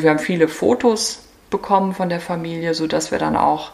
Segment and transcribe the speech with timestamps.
[0.00, 3.72] Wir haben viele Fotos bekommen von der Familie, sodass wir dann auch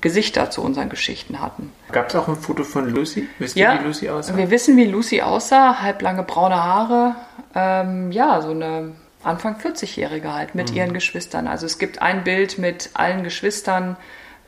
[0.00, 1.70] Gesichter zu unseren Geschichten hatten.
[1.92, 3.28] Gab es auch ein Foto von Lucy?
[3.38, 4.38] Wisst ja, ihr, wie Lucy aussah?
[4.38, 5.82] Wir wissen, wie Lucy aussah.
[5.82, 7.16] Halblange braune Haare.
[7.54, 8.92] Ähm, ja, so eine
[9.22, 10.76] Anfang 40-Jährige halt mit mhm.
[10.78, 11.46] ihren Geschwistern.
[11.46, 13.98] Also es gibt ein Bild mit allen Geschwistern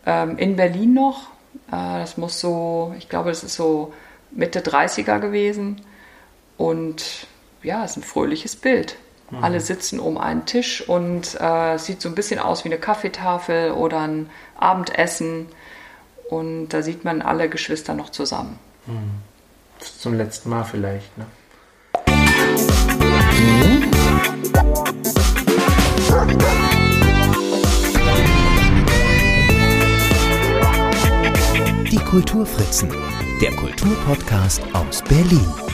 [0.07, 1.25] ähm, in Berlin noch.
[1.71, 3.93] Äh, das muss so, ich glaube, das ist so
[4.31, 5.83] Mitte 30er gewesen.
[6.57, 7.27] Und
[7.63, 8.97] ja, es ist ein fröhliches Bild.
[9.31, 9.45] Mhm.
[9.45, 12.79] Alle sitzen um einen Tisch und äh, es sieht so ein bisschen aus wie eine
[12.79, 15.47] Kaffeetafel oder ein Abendessen.
[16.31, 18.59] Und da sieht man alle Geschwister noch zusammen.
[18.87, 19.11] Mhm.
[19.81, 21.27] Zum letzten Mal vielleicht, ne?
[31.91, 32.91] Die Kulturfritzen,
[33.41, 35.68] der Kulturpodcast aus Berlin.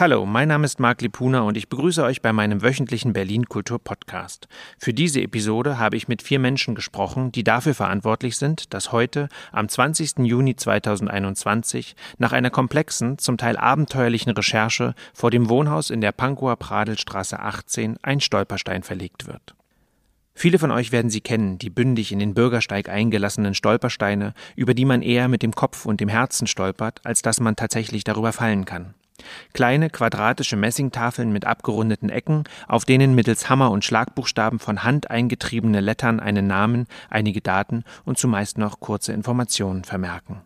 [0.00, 3.78] Hallo, mein Name ist Marc Lipuna und ich begrüße euch bei meinem wöchentlichen Berlin Kultur
[3.78, 4.48] Podcast.
[4.78, 9.28] Für diese Episode habe ich mit vier Menschen gesprochen, die dafür verantwortlich sind, dass heute,
[9.52, 10.20] am 20.
[10.20, 16.56] Juni 2021, nach einer komplexen, zum Teil abenteuerlichen Recherche vor dem Wohnhaus in der Pankower
[16.56, 19.54] Pradelstraße 18 ein Stolperstein verlegt wird.
[20.32, 24.86] Viele von euch werden sie kennen, die bündig in den Bürgersteig eingelassenen Stolpersteine, über die
[24.86, 28.64] man eher mit dem Kopf und dem Herzen stolpert, als dass man tatsächlich darüber fallen
[28.64, 28.94] kann.
[29.52, 35.80] Kleine quadratische Messingtafeln mit abgerundeten Ecken, auf denen mittels Hammer und Schlagbuchstaben von Hand eingetriebene
[35.80, 40.42] Lettern einen Namen, einige Daten und zumeist noch kurze Informationen vermerken.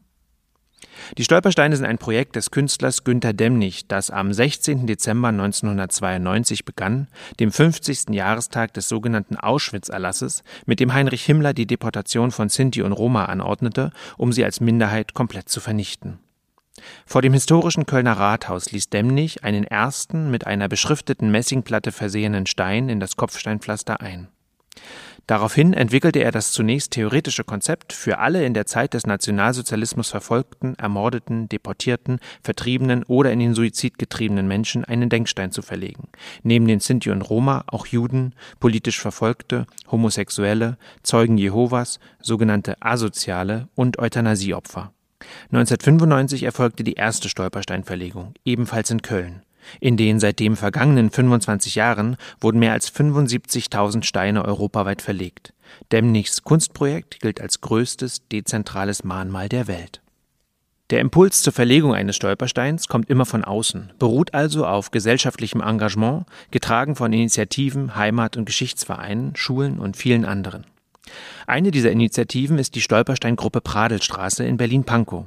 [1.19, 4.86] Die Stolpersteine sind ein Projekt des Künstlers Günter Demnig, das am 16.
[4.86, 7.08] Dezember 1992 begann,
[7.41, 8.11] dem 50.
[8.11, 13.92] Jahrestag des sogenannten Auschwitz-Erlasses, mit dem Heinrich Himmler die Deportation von Sinti und Roma anordnete,
[14.17, 16.19] um sie als Minderheit komplett zu vernichten.
[17.06, 22.89] Vor dem historischen Kölner Rathaus ließ Demnig einen ersten mit einer beschrifteten Messingplatte versehenen Stein
[22.89, 24.28] in das Kopfsteinpflaster ein.
[25.27, 30.74] Daraufhin entwickelte er das zunächst theoretische Konzept, für alle in der Zeit des Nationalsozialismus verfolgten,
[30.74, 36.08] ermordeten, deportierten, vertriebenen oder in den Suizid getriebenen Menschen einen Denkstein zu verlegen,
[36.42, 43.98] neben den Sinti und Roma auch Juden, politisch Verfolgte, Homosexuelle, Zeugen Jehovas, sogenannte Asoziale und
[43.98, 44.92] Euthanasieopfer.
[45.52, 49.42] 1995 erfolgte die erste Stolpersteinverlegung, ebenfalls in Köln.
[49.80, 55.55] In den seitdem vergangenen 25 Jahren wurden mehr als 75.000 Steine europaweit verlegt.
[55.92, 60.01] Demnichs Kunstprojekt gilt als größtes dezentrales Mahnmal der Welt.
[60.90, 66.27] Der Impuls zur Verlegung eines Stolpersteins kommt immer von außen, beruht also auf gesellschaftlichem Engagement,
[66.51, 70.67] getragen von Initiativen, Heimat- und Geschichtsvereinen, Schulen und vielen anderen.
[71.47, 75.27] Eine dieser Initiativen ist die Stolpersteingruppe Pradelstraße in Berlin-Pankow.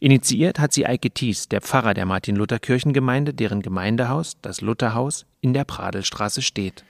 [0.00, 5.64] Initiiert hat sie Eike Thies, der Pfarrer der Martin-Luther-Kirchengemeinde, deren Gemeindehaus, das Lutherhaus, in der
[5.64, 6.84] Pradelstraße steht.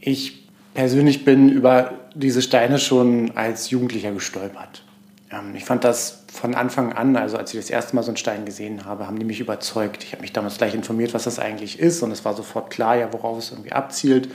[0.00, 4.84] Ich persönlich bin über diese Steine schon als Jugendlicher gestolpert.
[5.30, 8.16] Ähm, ich fand das von Anfang an, also als ich das erste Mal so einen
[8.16, 10.04] Stein gesehen habe, haben die mich überzeugt.
[10.04, 12.96] Ich habe mich damals gleich informiert, was das eigentlich ist und es war sofort klar,
[12.96, 14.28] ja, worauf es irgendwie abzielt.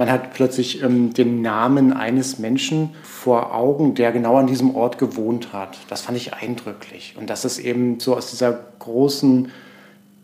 [0.00, 4.96] Man hat plötzlich ähm, den Namen eines Menschen vor Augen, der genau an diesem Ort
[4.96, 5.76] gewohnt hat.
[5.90, 7.16] Das fand ich eindrücklich.
[7.20, 9.52] Und das ist eben so aus dieser großen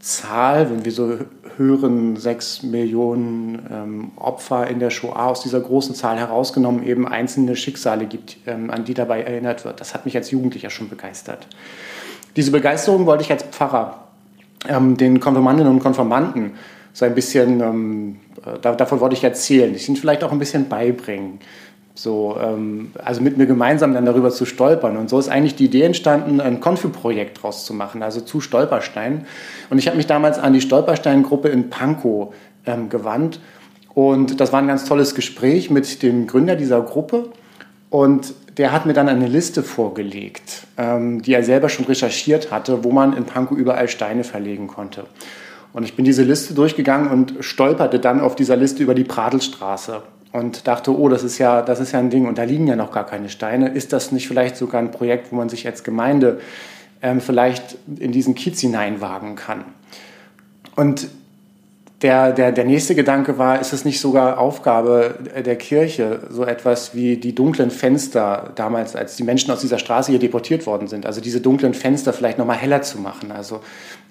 [0.01, 1.19] Zahl, wenn wir so
[1.59, 7.55] hören, sechs Millionen ähm, Opfer in der Shoah, aus dieser großen Zahl herausgenommen eben einzelne
[7.55, 9.83] Schicksale gibt, ähm, an die dabei erinnert wird.
[9.83, 11.49] Das hat mich als Jugendlicher schon begeistert.
[12.35, 14.05] Diese Begeisterung wollte ich als Pfarrer
[14.71, 16.53] ähm, den Konfirmandinnen und Konfirmanden
[16.97, 20.71] so ein bisschen, ähm, äh, davon wollte ich erzählen, ich ihnen vielleicht auch ein bisschen
[20.71, 21.41] beibringen.
[21.95, 24.97] So, ähm, also mit mir gemeinsam dann darüber zu stolpern.
[24.97, 29.27] Und so ist eigentlich die Idee entstanden, ein Konfi-Projekt draus zu machen, also zu Stolperstein.
[29.69, 32.33] Und ich habe mich damals an die Stolperstein-Gruppe in Pankow
[32.65, 33.41] ähm, gewandt.
[33.93, 37.29] Und das war ein ganz tolles Gespräch mit dem Gründer dieser Gruppe.
[37.91, 42.85] Und der hat mir dann eine Liste vorgelegt, ähm, die er selber schon recherchiert hatte,
[42.85, 45.05] wo man in Pankow überall Steine verlegen konnte.
[45.77, 50.01] Und ich bin diese Liste durchgegangen und stolperte dann auf dieser Liste über die Pradelstraße
[50.33, 52.77] und dachte, oh, das ist ja, das ist ja ein Ding und da liegen ja
[52.77, 53.69] noch gar keine Steine.
[53.69, 56.41] Ist das nicht vielleicht sogar ein Projekt, wo man sich als Gemeinde
[57.03, 59.67] ähm, vielleicht in diesen Kiez hineinwagen kann?
[60.77, 61.09] Und
[62.03, 66.95] der, der, der nächste Gedanke war, ist es nicht sogar Aufgabe der Kirche, so etwas
[66.95, 71.07] wie die dunklen Fenster damals, als die Menschen aus dieser Straße hier deportiert worden sind,
[71.07, 73.61] also diese dunklen Fenster vielleicht nochmal heller zu machen, also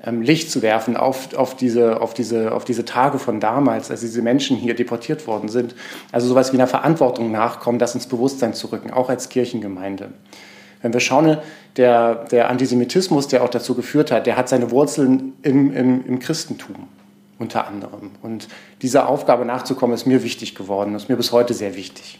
[0.04, 4.02] ähm, Licht zu werfen auf, auf, diese, auf, diese, auf diese Tage von damals, als
[4.02, 5.76] diese Menschen hier deportiert worden sind.
[6.12, 10.10] Also sowas wie einer Verantwortung nachkommen, das ins Bewusstsein zu rücken, auch als Kirchengemeinde.
[10.82, 11.38] Wenn wir schauen,
[11.78, 16.20] der, der Antisemitismus, der auch dazu geführt hat, der hat seine Wurzeln im, im, im
[16.20, 16.88] Christentum.
[17.40, 18.12] Unter anderem.
[18.22, 18.48] Und
[18.82, 22.20] dieser Aufgabe nachzukommen, ist mir wichtig geworden, ist mir bis heute sehr wichtig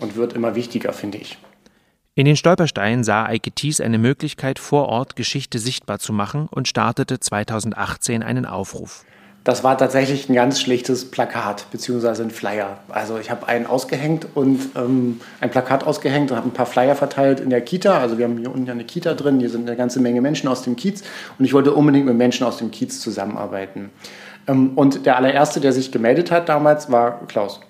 [0.00, 1.38] und wird immer wichtiger, finde ich.
[2.16, 6.68] In den Stolpersteinen sah Eike Thies eine Möglichkeit, vor Ort Geschichte sichtbar zu machen und
[6.68, 9.04] startete 2018 einen Aufruf.
[9.44, 12.78] Das war tatsächlich ein ganz schlichtes Plakat beziehungsweise ein Flyer.
[12.88, 16.94] Also ich habe einen ausgehängt und ähm, ein Plakat ausgehängt und habe ein paar Flyer
[16.94, 17.98] verteilt in der Kita.
[17.98, 20.62] Also wir haben hier unten eine Kita drin, hier sind eine ganze Menge Menschen aus
[20.62, 21.02] dem Kiez
[21.38, 23.90] und ich wollte unbedingt mit Menschen aus dem Kiez zusammenarbeiten.
[24.46, 27.60] Ähm, und der allererste, der sich gemeldet hat damals, war Klaus.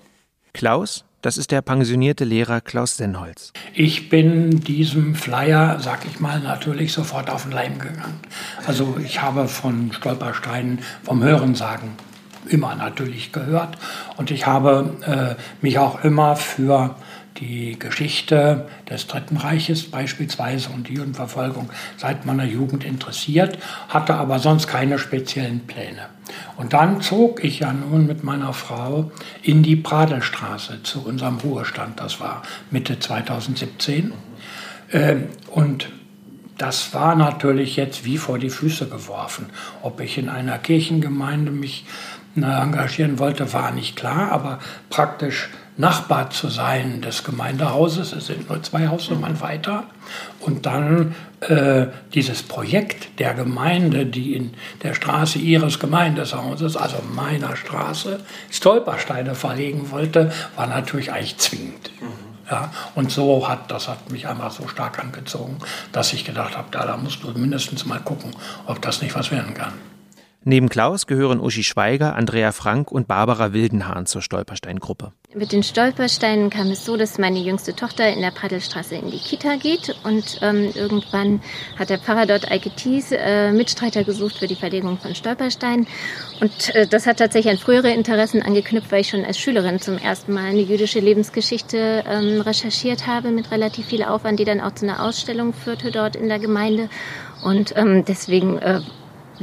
[0.53, 3.51] Klaus, das ist der pensionierte Lehrer Klaus Senholz.
[3.73, 8.19] Ich bin diesem Flyer, sag ich mal, natürlich sofort auf den Leim gegangen.
[8.67, 11.93] Also ich habe von Stolpersteinen vom Hörensagen
[12.47, 13.77] immer natürlich gehört
[14.17, 16.95] und ich habe äh, mich auch immer für
[17.37, 23.57] die Geschichte des Dritten Reiches beispielsweise und die Judenverfolgung seit meiner Jugend interessiert,
[23.89, 26.07] hatte aber sonst keine speziellen Pläne.
[26.57, 29.11] Und dann zog ich ja nun mit meiner Frau
[29.43, 32.41] in die Pradelstraße zu unserem Ruhestand, das war
[32.71, 34.13] Mitte 2017.
[34.91, 35.89] Ähm, und
[36.57, 39.47] das war natürlich jetzt wie vor die Füße geworfen.
[39.81, 41.85] Ob ich in einer Kirchengemeinde mich
[42.35, 44.59] engagieren wollte, war nicht klar, aber
[44.89, 49.83] praktisch Nachbar zu sein des Gemeindehauses, es sind nur zwei Hausnummern weiter,
[50.39, 57.55] und dann äh, dieses Projekt der Gemeinde, die in der Straße ihres Gemeindehauses, also meiner
[57.57, 61.91] Straße, Stolpersteine verlegen wollte, war natürlich eigentlich zwingend.
[61.99, 62.25] Mhm.
[62.49, 65.57] Ja, und so hat das hat mich einfach so stark angezogen,
[65.91, 68.31] dass ich gedacht habe, da, da musst du mindestens mal gucken,
[68.67, 69.73] ob das nicht was werden kann.
[70.43, 75.11] Neben Klaus gehören Uschi Schweiger, Andrea Frank und Barbara Wildenhahn zur Stolperstein-Gruppe.
[75.37, 79.19] Mit den Stolpersteinen kam es so, dass meine jüngste Tochter in der Praddelstraße in die
[79.19, 81.41] Kita geht und ähm, irgendwann
[81.77, 82.47] hat der Pfarrer dort
[82.77, 85.87] Thies äh, Mitstreiter gesucht für die Verlegung von Stolpersteinen.
[86.39, 89.97] Und äh, das hat tatsächlich an frühere Interessen angeknüpft, weil ich schon als Schülerin zum
[89.97, 94.71] ersten Mal eine jüdische Lebensgeschichte ähm, recherchiert habe mit relativ viel Aufwand, die dann auch
[94.71, 96.87] zu einer Ausstellung führte dort in der Gemeinde.
[97.43, 98.79] Und ähm, deswegen äh,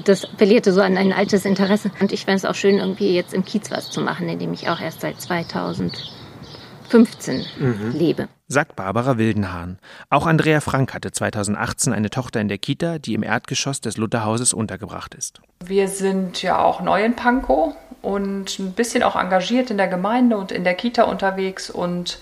[0.05, 1.91] das appellierte so an ein altes Interesse.
[2.01, 4.53] Und ich fände es auch schön, irgendwie jetzt im Kiez was zu machen, in dem
[4.53, 7.93] ich auch erst seit 2015 mhm.
[7.93, 8.29] lebe.
[8.49, 9.79] Sagt Barbara Wildenhahn.
[10.11, 14.53] Auch Andrea Frank hatte 2018 eine Tochter in der Kita, die im Erdgeschoss des Lutherhauses
[14.53, 15.41] untergebracht ist.
[15.65, 20.37] Wir sind ja auch neu in Pankow und ein bisschen auch engagiert in der Gemeinde
[20.37, 21.71] und in der Kita unterwegs.
[21.71, 22.19] Und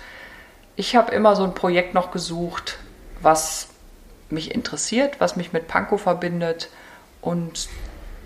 [0.77, 2.79] ich habe immer so ein Projekt noch gesucht,
[3.23, 3.69] was
[4.29, 6.69] mich interessiert, was mich mit Pankow verbindet
[7.21, 7.69] und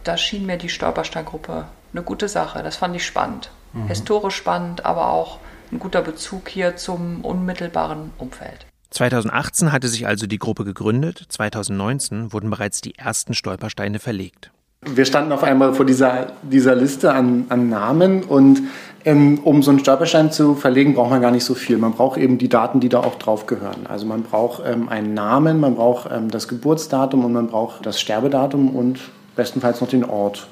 [0.05, 2.63] da schien mir die Stolpersteingruppe eine gute Sache.
[2.63, 3.51] Das fand ich spannend.
[3.73, 3.89] Mhm.
[3.89, 5.39] Historisch spannend, aber auch
[5.73, 8.67] ein guter Bezug hier zum unmittelbaren Umfeld.
[8.91, 14.53] 2018 hatte sich also die Gruppe gegründet, 2019 wurden bereits die ersten Stolpersteine verlegt.
[14.87, 18.63] Wir standen auf einmal vor dieser, dieser Liste an, an Namen und
[19.05, 21.77] ähm, um so einen Stolperstein zu verlegen, braucht man gar nicht so viel.
[21.77, 23.87] Man braucht eben die Daten, die da auch drauf gehören.
[23.89, 28.01] Also man braucht ähm, einen Namen, man braucht ähm, das Geburtsdatum und man braucht das
[28.01, 29.01] Sterbedatum und
[29.37, 30.47] bestenfalls noch den Ort,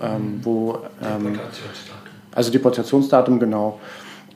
[0.00, 0.78] ähm, wo.
[1.02, 1.38] Ähm,
[2.34, 3.78] also Deportationsdatum, genau.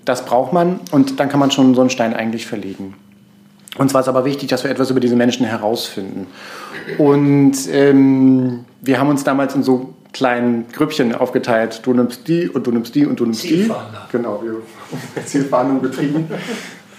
[0.05, 2.95] Das braucht man und dann kann man schon so einen Stein eigentlich verlegen.
[3.79, 6.27] Und zwar ist aber wichtig, dass wir etwas über diese Menschen herausfinden.
[6.99, 11.81] Und ähm, wir haben uns damals in so kleinen Grüppchen aufgeteilt.
[11.85, 13.71] Du nimmst die und du nimmst die und du nimmst die.
[14.11, 14.53] Genau, wir
[15.17, 16.29] haben Zielfahndung betrieben.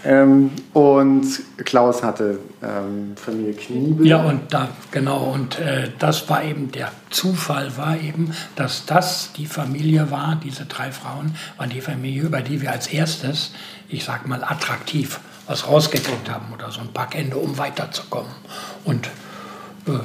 [0.03, 1.25] ähm, und
[1.57, 4.07] Klaus hatte ähm, Familie Kniebel.
[4.07, 9.31] Ja, und da, genau, und äh, das war eben der Zufall, war eben, dass das
[9.37, 13.51] die Familie war, diese drei Frauen, waren die Familie, über die wir als erstes,
[13.89, 18.31] ich sag mal, attraktiv was rausgekriegt haben oder so ein Packende, um weiterzukommen.
[18.85, 19.09] Und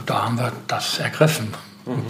[0.06, 1.54] da haben wir das ergriffen,
[1.86, 2.02] mhm.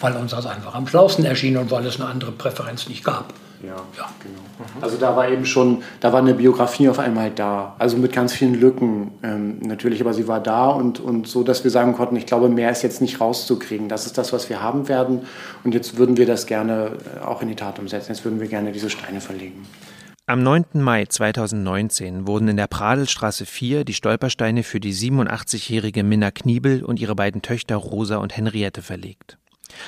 [0.00, 3.32] weil uns das einfach am schlausten erschien und weil es eine andere Präferenz nicht gab.
[3.62, 4.08] Ja, ja.
[4.22, 4.40] genau.
[4.58, 4.82] Mhm.
[4.82, 7.74] Also da war eben schon, da war eine Biografie auf einmal da.
[7.78, 11.62] Also mit ganz vielen Lücken ähm, natürlich, aber sie war da und, und so, dass
[11.62, 13.88] wir sagen konnten, ich glaube, mehr ist jetzt nicht rauszukriegen.
[13.88, 15.26] Das ist das, was wir haben werden.
[15.62, 18.12] Und jetzt würden wir das gerne äh, auch in die Tat umsetzen.
[18.12, 19.66] Jetzt würden wir gerne diese Steine verlegen.
[20.30, 20.64] Am 9.
[20.74, 27.00] Mai 2019 wurden in der Pradelstraße 4 die Stolpersteine für die 87-jährige Minna Kniebel und
[27.00, 29.38] ihre beiden Töchter Rosa und Henriette verlegt.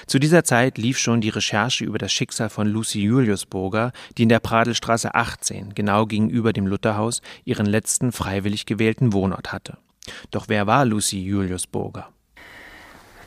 [0.08, 4.30] Zu dieser Zeit lief schon die Recherche über das Schicksal von Lucy Juliusburger, die in
[4.30, 9.78] der Pradelstraße 18, genau gegenüber dem Lutherhaus, ihren letzten freiwillig gewählten Wohnort hatte.
[10.32, 12.11] Doch wer war Lucy Juliusburger?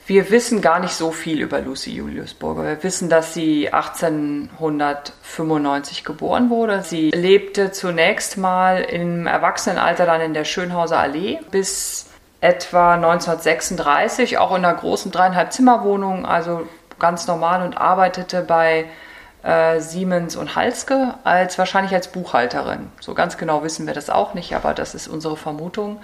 [0.07, 2.63] Wir wissen gar nicht so viel über Lucy Julius Burger.
[2.63, 6.83] Wir wissen, dass sie 1895 geboren wurde.
[6.83, 12.05] Sie lebte zunächst mal im Erwachsenenalter dann in der Schönhauser Allee bis
[12.39, 16.67] etwa 1936, auch in einer großen dreieinhalb Zimmerwohnung, also
[16.99, 18.85] ganz normal und arbeitete bei
[19.41, 22.91] äh, Siemens und Halske als wahrscheinlich als Buchhalterin.
[22.99, 25.99] So ganz genau wissen wir das auch nicht, aber das ist unsere Vermutung.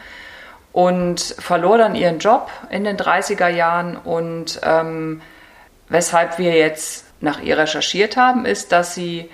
[0.74, 5.22] Und verlor dann ihren Job in den 30er Jahren und ähm,
[5.90, 9.30] weshalb wir jetzt nach ihr recherchiert haben, ist, dass sie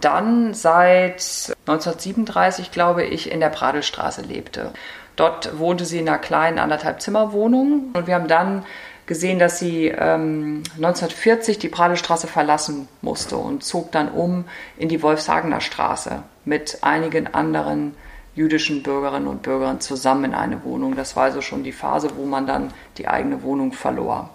[0.00, 1.22] dann seit
[1.66, 4.72] 1937, glaube ich, in der Pradelstraße lebte.
[5.16, 8.64] Dort wohnte sie in einer kleinen anderthalb Zimmerwohnung und wir haben dann
[9.06, 14.46] gesehen, dass sie ähm, 1940 die Pradelstraße verlassen musste und zog dann um
[14.78, 17.94] in die Wolfshagener Straße mit einigen anderen
[18.34, 20.96] jüdischen Bürgerinnen und Bürgern zusammen in eine Wohnung.
[20.96, 24.30] Das war also schon die Phase, wo man dann die eigene Wohnung verlor.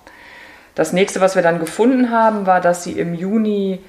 [0.76, 3.80] Das nächste, was wir dann gefunden haben, war, dass sie im Juni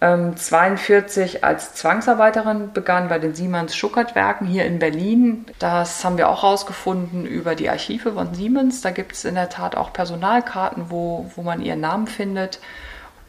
[0.00, 5.44] 1942 ähm, als Zwangsarbeiterin begann bei den Siemens Schuckert Werken hier in Berlin.
[5.58, 8.80] Das haben wir auch herausgefunden über die Archive von Siemens.
[8.80, 12.60] Da gibt es in der Tat auch Personalkarten, wo, wo man ihren Namen findet.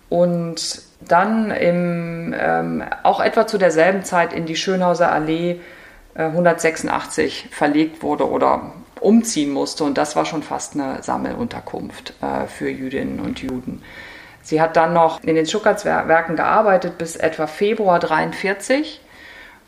[0.09, 5.59] Und dann im, ähm, auch etwa zu derselben Zeit in die Schönhauser Allee
[6.25, 9.83] 186 verlegt wurde oder umziehen musste.
[9.83, 13.83] Und das war schon fast eine Sammelunterkunft äh, für Jüdinnen und Juden.
[14.41, 19.01] Sie hat dann noch in den Schuckertswerken gearbeitet bis etwa Februar 1943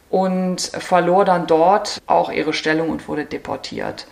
[0.10, 4.08] und verlor dann dort auch ihre Stellung und wurde deportiert.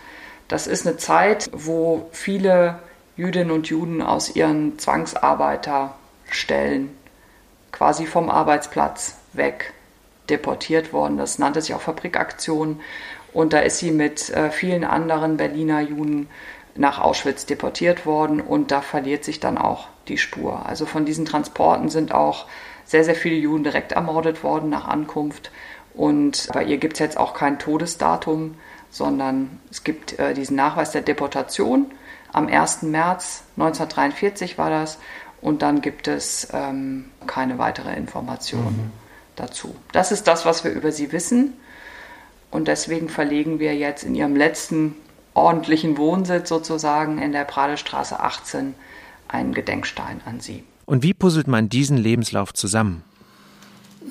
[0.48, 2.78] Das ist eine Zeit, wo viele
[3.16, 6.96] Jüdinnen und Juden aus ihren Zwangsarbeiterstellen
[7.72, 9.72] quasi vom Arbeitsplatz weg
[10.30, 11.18] deportiert worden.
[11.18, 12.80] Das nannte sich auch Fabrikaktion.
[13.32, 16.28] Und da ist sie mit äh, vielen anderen Berliner Juden
[16.74, 20.66] nach Auschwitz deportiert worden und da verliert sich dann auch die Spur.
[20.66, 22.46] Also von diesen Transporten sind auch
[22.84, 25.50] sehr, sehr viele Juden direkt ermordet worden nach Ankunft.
[25.94, 28.54] Und bei ihr gibt es jetzt auch kein Todesdatum,
[28.90, 31.86] sondern es gibt äh, diesen Nachweis der Deportation.
[32.32, 32.82] Am 1.
[32.82, 34.98] März 1943 war das.
[35.40, 38.92] Und dann gibt es ähm, keine weitere Information mhm.
[39.40, 39.74] Dazu.
[39.92, 41.54] Das ist das, was wir über sie wissen.
[42.50, 44.96] Und deswegen verlegen wir jetzt in ihrem letzten
[45.34, 48.74] ordentlichen Wohnsitz sozusagen in der Pradestraße 18
[49.28, 50.64] einen Gedenkstein an sie.
[50.86, 53.04] Und wie puzzelt man diesen Lebenslauf zusammen?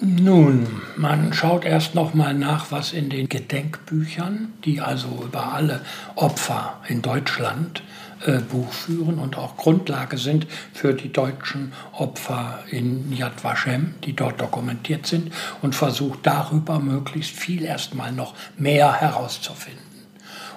[0.01, 5.81] Nun, man schaut erst noch mal nach, was in den Gedenkbüchern, die also über alle
[6.15, 7.83] Opfer in Deutschland
[8.25, 14.13] äh, Buch führen und auch Grundlage sind für die deutschen Opfer in Yad Vashem, die
[14.13, 19.79] dort dokumentiert sind, und versucht darüber möglichst viel erstmal noch mehr herauszufinden.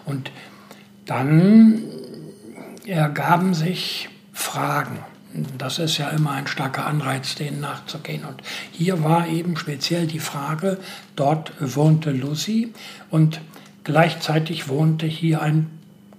[0.05, 0.33] Und
[1.07, 1.85] dann
[2.87, 4.99] ergaben sich Fragen.
[5.57, 8.25] Das ist ja immer ein starker Anreiz, denen nachzugehen.
[8.25, 10.79] Und hier war eben speziell die Frage,
[11.17, 12.75] dort wohnte Lucy
[13.11, 13.41] und
[13.85, 15.71] gleichzeitig wohnte hier ein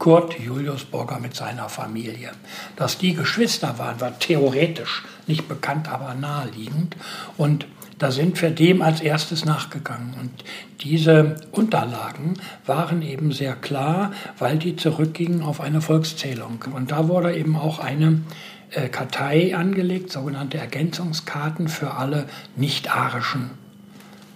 [0.04, 2.32] Kurt Julius Burger mit seiner Familie.
[2.76, 6.98] Dass die Geschwister waren, war theoretisch nicht bekannt, aber naheliegend.
[7.38, 7.68] Und
[8.00, 10.14] da sind wir dem als erstes nachgegangen.
[10.20, 10.44] Und
[10.82, 12.34] diese Unterlagen
[12.66, 16.66] waren eben sehr klar, weil die zurückgingen auf eine Volkszählung.
[16.76, 18.24] Und da wurde eben auch eine
[18.72, 22.26] äh, Kartei angelegt, sogenannte Ergänzungskarten für alle
[22.58, 23.63] nicht-arischen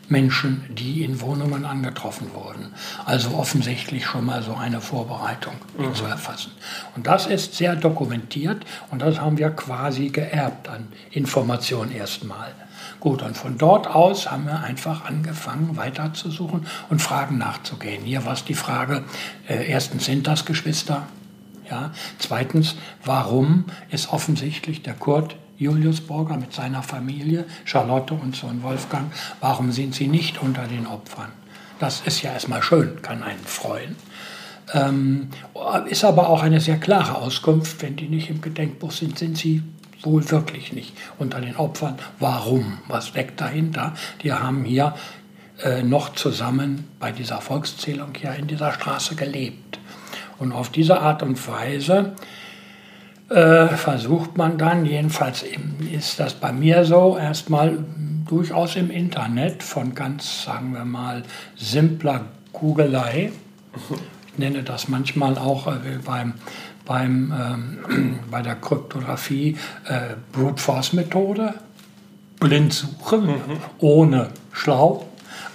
[0.10, 2.74] Menschen, die in Wohnungen angetroffen wurden.
[3.06, 5.94] Also offensichtlich schon mal so eine Vorbereitung mhm.
[5.94, 6.52] zu erfassen.
[6.96, 12.54] Und das ist sehr dokumentiert und das haben wir quasi geerbt an Informationen erstmal.
[13.00, 18.04] Gut, und von dort aus haben wir einfach angefangen weiterzusuchen und Fragen nachzugehen.
[18.04, 19.04] Hier war es die Frage,
[19.48, 21.04] äh, erstens sind das Geschwister?
[21.70, 21.92] Ja.
[22.18, 29.12] Zweitens, warum ist offensichtlich der Kurt Julius Burger mit seiner Familie, Charlotte und Sohn Wolfgang,
[29.42, 31.32] warum sind sie nicht unter den Opfern?
[31.80, 33.96] Das ist ja erstmal schön, kann einen freuen.
[34.74, 35.30] Ähm,
[35.90, 39.64] ist aber auch eine sehr klare Auskunft, wenn die nicht im Gedenkbuch sind, sind sie
[40.04, 41.98] wohl wirklich nicht unter den Opfern.
[42.20, 42.80] Warum?
[42.88, 43.94] Was steckt dahinter?
[44.22, 44.94] Die haben hier
[45.64, 49.80] äh, noch zusammen bei dieser Volkszählung hier in dieser Straße gelebt.
[50.38, 52.16] Und auf diese Art und Weise
[53.30, 55.44] äh, versucht man dann, jedenfalls
[55.92, 57.78] ist das bei mir so, erstmal
[58.28, 61.24] durchaus im Internet von ganz, sagen wir mal,
[61.56, 63.32] simpler Googelei.
[64.32, 66.34] Ich nenne das manchmal auch äh, beim,
[66.86, 67.34] beim,
[67.90, 71.54] ähm, bei der Kryptographie äh, Brute Force Methode,
[72.40, 73.58] blind suchen, mhm.
[73.80, 75.06] ohne schlau,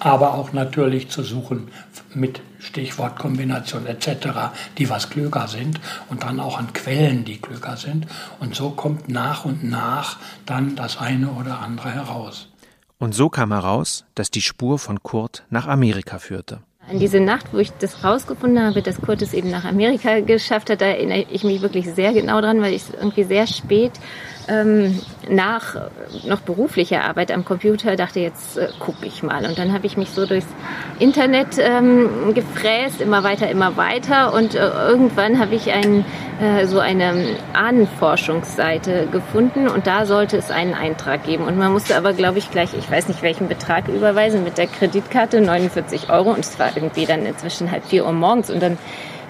[0.05, 1.69] aber auch natürlich zu suchen
[2.13, 5.81] mit Stichwortkombination etc., die was klüger sind
[6.11, 8.07] und dann auch an Quellen, die klüger sind.
[8.41, 12.49] Und so kommt nach und nach dann das eine oder andere heraus.
[12.99, 16.61] Und so kam heraus, dass die Spur von Kurt nach Amerika führte.
[16.89, 20.69] An diese Nacht, wo ich das rausgefunden habe, dass Kurt es eben nach Amerika geschafft
[20.69, 23.93] hat, da erinnere ich mich wirklich sehr genau dran, weil ich irgendwie sehr spät
[24.49, 25.77] ähm, nach
[26.27, 29.47] noch beruflicher Arbeit am Computer dachte, jetzt äh, gucke ich mal.
[29.47, 30.47] Und dann habe ich mich so durchs
[30.99, 34.35] Internet ähm, gefräst, immer weiter, immer weiter.
[34.35, 36.05] Und äh, irgendwann habe ich ein,
[36.41, 41.45] äh, so eine Ahnenforschungsseite gefunden und da sollte es einen Eintrag geben.
[41.45, 44.67] Und man musste aber, glaube ich, gleich, ich weiß nicht welchen Betrag überweisen, mit der
[44.67, 46.31] Kreditkarte 49 Euro.
[46.31, 48.51] Und es war irgendwie dann inzwischen halb vier Uhr morgens.
[48.51, 48.79] Und dann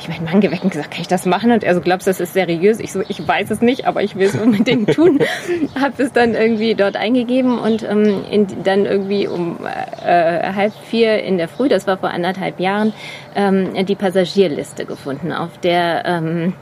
[0.02, 1.50] ich meinen Mann geweckt und gesagt, kann ich das machen?
[1.50, 2.80] Und er so, glaubst du, das ist seriös?
[2.80, 5.21] Ich so, ich weiß es nicht, aber ich will es unbedingt tun.
[5.80, 9.59] Habe es dann irgendwie dort eingegeben und ähm, in, dann irgendwie um
[10.04, 12.92] äh, halb vier in der Früh, das war vor anderthalb Jahren,
[13.35, 16.54] ähm, die Passagierliste gefunden, auf der ähm,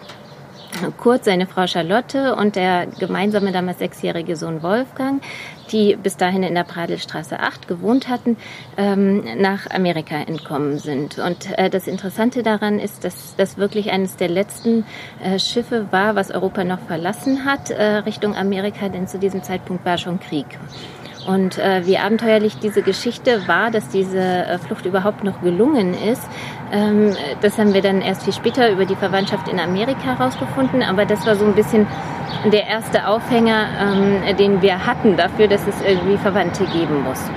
[0.98, 5.22] Kurt, seine Frau Charlotte und der gemeinsame damals sechsjährige Sohn Wolfgang,
[5.72, 8.36] die bis dahin in der Pradelstraße 8 gewohnt hatten,
[8.76, 11.18] ähm, nach Amerika entkommen sind.
[11.18, 14.84] Und äh, das Interessante daran ist, dass das wirklich eines der letzten
[15.22, 19.84] äh, Schiffe war, was Europa noch verlassen hat, äh, Richtung Amerika, denn zu diesem Zeitpunkt
[19.84, 20.46] war schon Krieg.
[21.30, 26.28] Und äh, wie abenteuerlich diese Geschichte war, dass diese äh, Flucht überhaupt noch gelungen ist,
[26.72, 30.82] ähm, das haben wir dann erst viel später über die Verwandtschaft in Amerika herausgefunden.
[30.82, 31.86] Aber das war so ein bisschen
[32.52, 37.30] der erste Aufhänger, ähm, den wir hatten dafür, dass es irgendwie Verwandte geben muss.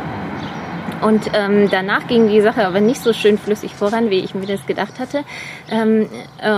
[1.03, 4.45] Und ähm, danach ging die Sache aber nicht so schön flüssig voran, wie ich mir
[4.45, 5.23] das gedacht hatte.
[5.69, 6.07] Ähm,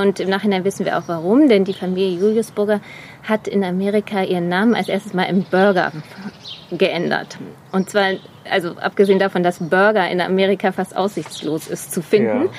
[0.04, 2.80] und im Nachhinein wissen wir auch warum, denn die Familie Juliusburger
[3.24, 5.92] hat in Amerika ihren Namen als erstes mal im Burger
[6.72, 7.38] geändert.
[7.72, 8.14] Und zwar,
[8.50, 12.50] also abgesehen davon, dass Burger in Amerika fast aussichtslos ist zu finden,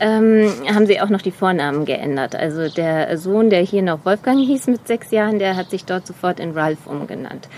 [0.00, 0.18] ja.
[0.18, 2.34] ähm, haben sie auch noch die Vornamen geändert.
[2.34, 6.06] Also der Sohn, der hier noch Wolfgang hieß mit sechs Jahren, der hat sich dort
[6.06, 7.48] sofort in Ralph umgenannt.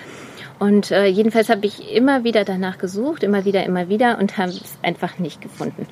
[0.59, 4.51] Und äh, jedenfalls habe ich immer wieder danach gesucht, immer wieder, immer wieder und habe
[4.51, 5.87] es einfach nicht gefunden.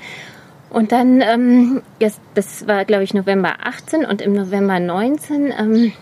[0.71, 5.93] Und dann, ähm, das, das war glaube ich November 18 und im November 19 ähm,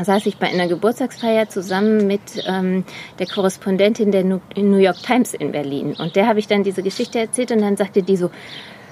[0.00, 2.84] saß ich bei einer Geburtstagsfeier zusammen mit ähm,
[3.18, 5.94] der Korrespondentin der New York Times in Berlin.
[5.98, 8.30] Und der habe ich dann diese Geschichte erzählt und dann sagte die so,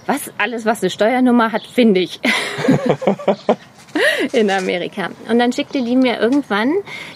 [0.07, 2.21] was alles, was eine Steuernummer hat, finde ich.
[4.33, 5.11] in Amerika.
[5.29, 6.73] Und dann schickte die mir irgendwann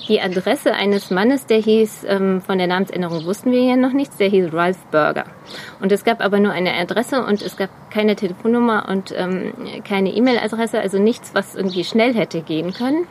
[0.08, 4.16] die Adresse eines Mannes, der hieß, ähm, von der Namensänderung wussten wir ja noch nichts,
[4.16, 5.24] der hieß Ralph Burger.
[5.80, 9.52] Und es gab aber nur eine Adresse und es gab keine Telefonnummer und ähm,
[9.86, 13.06] keine E-Mail-Adresse, also nichts, was irgendwie schnell hätte gehen können.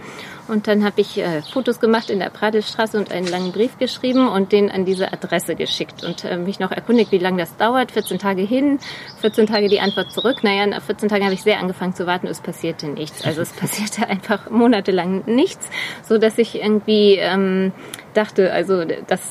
[0.47, 4.27] Und dann habe ich äh, Fotos gemacht in der Pradelstraße und einen langen Brief geschrieben
[4.27, 7.91] und den an diese Adresse geschickt und äh, mich noch erkundigt, wie lange das dauert.
[7.91, 8.79] 14 Tage hin,
[9.21, 10.43] 14 Tage die Antwort zurück.
[10.43, 13.25] Naja, nach 14 Tagen habe ich sehr angefangen zu warten, es passierte nichts.
[13.25, 15.69] Also es passierte einfach monatelang nichts,
[16.03, 17.71] so dass ich irgendwie ähm,
[18.13, 19.21] dachte, also das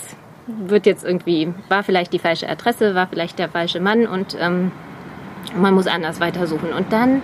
[0.46, 4.72] wird jetzt irgendwie, war vielleicht die falsche Adresse, war vielleicht der falsche Mann und ähm,
[5.56, 6.72] man muss anders weitersuchen.
[6.72, 7.20] Und dann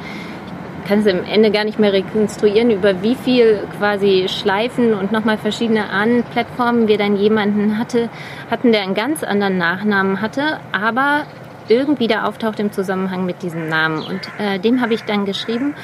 [0.88, 5.37] kann es im Ende gar nicht mehr rekonstruieren, über wie viel quasi Schleifen und nochmal
[5.37, 8.09] verschiedene Ahnenplattformen wir dann jemanden hatte,
[8.51, 11.24] hatten, der einen ganz anderen Nachnamen hatte, aber
[11.68, 14.03] irgendwie da auftaucht im Zusammenhang mit diesem Namen.
[14.03, 15.74] Und äh, dem habe ich dann geschrieben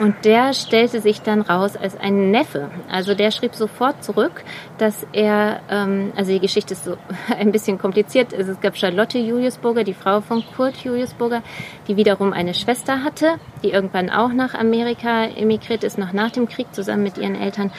[0.00, 2.70] und der stellte sich dann raus als ein Neffe.
[2.90, 4.42] Also der schrieb sofort zurück,
[4.78, 6.96] dass er, ähm, also die Geschichte ist so
[7.38, 8.32] ein bisschen kompliziert.
[8.32, 11.42] Es gab Charlotte Juliusburger, die Frau von Kurt Juliusburger,
[11.86, 16.48] die wiederum eine Schwester hatte, die irgendwann auch nach Amerika emigriert ist, noch nach dem
[16.48, 17.70] Krieg zusammen mit ihren Eltern.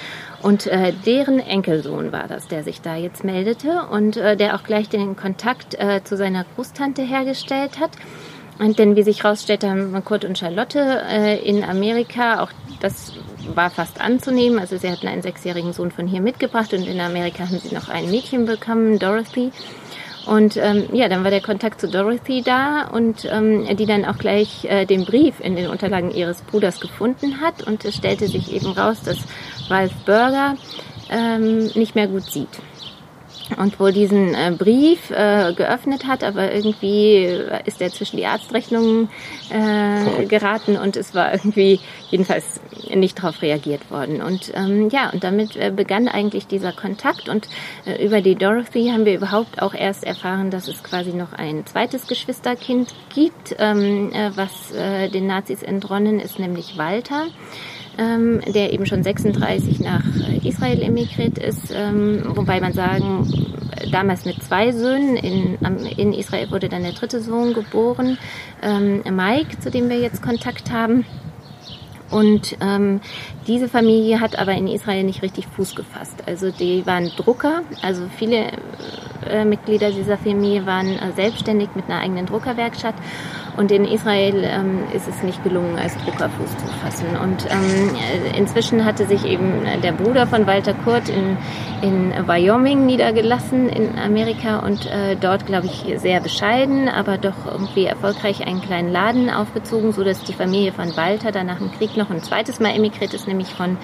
[0.41, 4.63] Und äh, deren Enkelsohn war das, der sich da jetzt meldete und äh, der auch
[4.63, 7.91] gleich den Kontakt äh, zu seiner Großtante hergestellt hat.
[8.57, 13.13] Und denn wie sich herausstellte, haben Kurt und Charlotte äh, in Amerika, auch das
[13.53, 17.47] war fast anzunehmen, also sie hatten einen sechsjährigen Sohn von hier mitgebracht und in Amerika
[17.47, 19.51] haben sie noch ein Mädchen bekommen, Dorothy.
[20.25, 24.17] Und ähm, ja, dann war der Kontakt zu Dorothy da und ähm, die dann auch
[24.17, 27.61] gleich äh, den Brief in den Unterlagen ihres Bruders gefunden hat.
[27.61, 29.19] Und es stellte sich eben raus, dass
[29.69, 30.55] Ralph Burger
[31.11, 32.49] ähm, nicht mehr gut sieht
[33.57, 37.25] und wohl diesen äh, Brief äh, geöffnet hat, aber irgendwie
[37.65, 39.09] ist er zwischen die Arztrechnungen
[39.49, 41.79] äh, geraten und es war irgendwie
[42.09, 42.59] jedenfalls
[42.93, 44.21] nicht darauf reagiert worden.
[44.21, 47.47] Und ähm, ja, und damit äh, begann eigentlich dieser Kontakt und
[47.85, 51.65] äh, über die Dorothy haben wir überhaupt auch erst erfahren, dass es quasi noch ein
[51.65, 57.27] zweites Geschwisterkind gibt, ähm, äh, was äh, den Nazis entronnen ist, nämlich Walter
[57.97, 60.03] ähm, der eben schon 36 nach
[60.43, 63.27] Israel emigriert ist, ähm, wobei man sagen,
[63.91, 65.57] damals mit zwei Söhnen, in,
[65.97, 68.17] in Israel wurde dann der dritte Sohn geboren,
[68.61, 71.05] ähm, Mike, zu dem wir jetzt Kontakt haben.
[72.11, 73.01] Und ähm,
[73.47, 76.23] diese Familie hat aber in Israel nicht richtig Fuß gefasst.
[76.27, 78.51] Also die waren Drucker, also viele
[79.27, 82.95] äh, Mitglieder dieser Familie waren äh, selbstständig mit einer eigenen Druckerwerkstatt
[83.57, 87.07] Und in Israel ähm, ist es nicht gelungen, als Druckerfuß zu fassen.
[87.21, 87.95] Und ähm,
[88.37, 91.37] inzwischen hatte sich eben der Bruder von Walter Kurt in,
[91.81, 97.85] in Wyoming niedergelassen in Amerika und äh, dort, glaube ich, sehr bescheiden, aber doch irgendwie
[97.85, 102.09] erfolgreich einen kleinen Laden aufgezogen, sodass die Familie von Walter dann nach dem Krieg noch
[102.09, 103.77] ein zweites Mal emigriert ist, nämlich von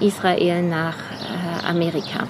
[0.00, 2.26] Israel nach äh, Amerika.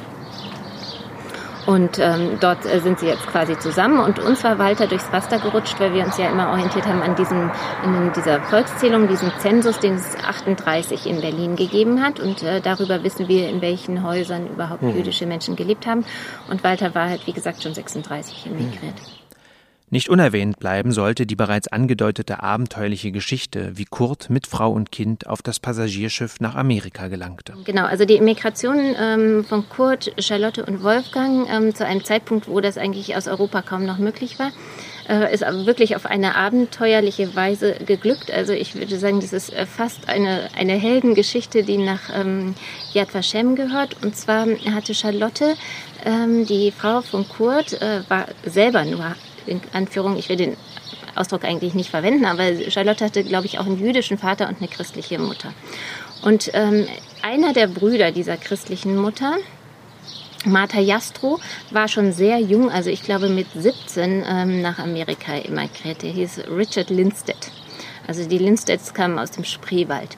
[1.66, 4.00] Und ähm, dort äh, sind sie jetzt quasi zusammen.
[4.00, 7.14] Und uns war Walter durchs Raster gerutscht, weil wir uns ja immer orientiert haben an
[7.16, 7.50] diesem,
[7.84, 12.20] in dieser Volkszählung, diesem Zensus, den es 38 in Berlin gegeben hat.
[12.20, 14.96] Und äh, darüber wissen wir, in welchen Häusern überhaupt mhm.
[14.96, 16.04] jüdische Menschen gelebt haben.
[16.48, 18.94] Und Walter war halt, wie gesagt, schon 36 emigriert.
[18.94, 19.19] Mhm.
[19.92, 25.26] Nicht unerwähnt bleiben sollte die bereits angedeutete abenteuerliche Geschichte, wie Kurt mit Frau und Kind
[25.26, 27.54] auf das Passagierschiff nach Amerika gelangte.
[27.64, 32.60] Genau, also die Immigration ähm, von Kurt, Charlotte und Wolfgang ähm, zu einem Zeitpunkt, wo
[32.60, 34.52] das eigentlich aus Europa kaum noch möglich war,
[35.08, 38.30] äh, ist wirklich auf eine abenteuerliche Weise geglückt.
[38.30, 42.54] Also ich würde sagen, das ist äh, fast eine, eine Heldengeschichte, die nach ähm,
[42.92, 43.96] Yad Vashem gehört.
[44.04, 45.56] Und zwar hatte Charlotte,
[46.04, 50.56] ähm, die Frau von Kurt, äh, war selber nur in Anführung, ich will den
[51.14, 54.68] Ausdruck eigentlich nicht verwenden, aber Charlotte hatte, glaube ich, auch einen jüdischen Vater und eine
[54.68, 55.52] christliche Mutter.
[56.22, 56.86] Und ähm,
[57.22, 59.36] einer der Brüder dieser christlichen Mutter,
[60.46, 61.38] Martha Jastro
[61.70, 66.02] war schon sehr jung, also ich glaube mit 17 ähm, nach Amerika emigriert.
[66.02, 67.50] Der hieß Richard Lindstedt.
[68.06, 70.16] Also die Lindstedts kamen aus dem Spreewald.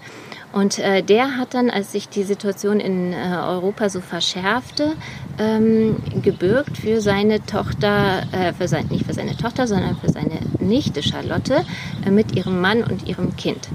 [0.52, 4.96] Und äh, der hat dann, als sich die Situation in äh, Europa so verschärfte,
[5.38, 10.40] ähm, gebürgt für seine Tochter, äh, für sein, nicht für seine Tochter, sondern für seine
[10.60, 11.64] Nichte Charlotte
[12.06, 13.68] äh, mit ihrem Mann und ihrem Kind.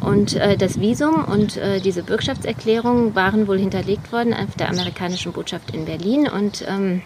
[0.00, 5.32] Und äh, das Visum und äh, diese Bürgschaftserklärung waren wohl hinterlegt worden auf der amerikanischen
[5.32, 7.02] Botschaft in Berlin und ähm,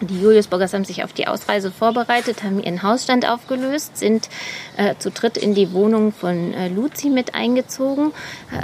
[0.00, 4.30] die Juliusburgers haben sich auf die Ausreise vorbereitet, haben ihren Hausstand aufgelöst, sind
[4.78, 8.12] äh, zu dritt in die Wohnung von äh, Luzi mit eingezogen,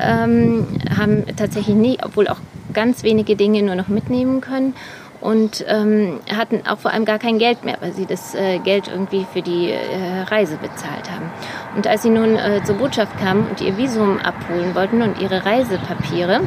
[0.00, 2.38] ähm, haben tatsächlich nie, obwohl auch
[2.72, 4.74] ganz wenige Dinge nur noch mitnehmen können
[5.20, 8.88] und ähm, hatten auch vor allem gar kein Geld mehr, weil sie das äh, Geld
[8.88, 11.30] irgendwie für die äh, Reise bezahlt haben.
[11.74, 15.44] Und als sie nun äh, zur Botschaft kamen und ihr Visum abholen wollten und ihre
[15.44, 16.40] Reisepapiere,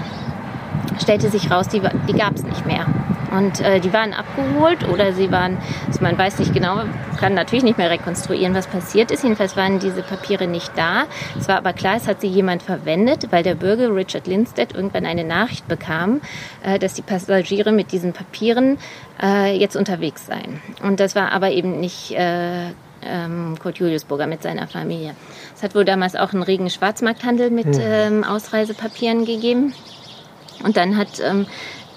[1.02, 2.86] stellte sich raus, die, die gab es nicht mehr.
[3.32, 6.84] Und äh, die waren abgeholt oder sie waren, also man weiß nicht genau,
[7.20, 9.24] kann natürlich nicht mehr rekonstruieren, was passiert ist.
[9.24, 11.04] Jedenfalls waren diese Papiere nicht da.
[11.38, 15.06] Es war aber klar, es hat sie jemand verwendet, weil der Bürger Richard Lindstedt irgendwann
[15.06, 16.22] eine Nachricht bekam,
[16.64, 18.78] äh, dass die Passagiere mit diesen Papieren
[19.22, 20.62] äh, jetzt unterwegs seien.
[20.82, 22.70] Und das war aber eben nicht äh,
[23.02, 25.16] ähm, Kurt Juliusburger mit seiner Familie.
[25.56, 27.82] Es hat wohl damals auch einen regen Schwarzmarkthandel mit mhm.
[27.82, 29.74] ähm, Ausreisepapieren gegeben.
[30.64, 31.46] Und dann hat ähm,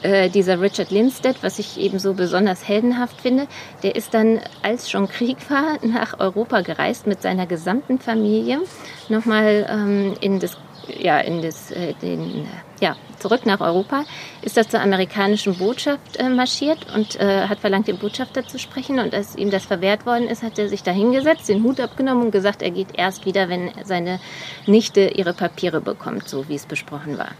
[0.02, 3.46] äh, dieser Richard Lindstedt, was ich eben so besonders heldenhaft finde,
[3.82, 8.60] der ist dann, als schon Krieg war, nach Europa gereist mit seiner gesamten Familie,
[9.08, 10.56] nochmal ähm, in das
[10.98, 12.46] ja, in das, äh, den,
[12.80, 14.04] ja, zurück nach Europa,
[14.42, 18.98] ist er zur amerikanischen Botschaft äh, marschiert und äh, hat verlangt, den Botschafter zu sprechen.
[18.98, 22.24] Und als ihm das verwehrt worden ist, hat er sich da hingesetzt, den Hut abgenommen
[22.24, 24.20] und gesagt, er geht erst wieder, wenn seine
[24.66, 27.30] Nichte ihre Papiere bekommt, so wie es besprochen war.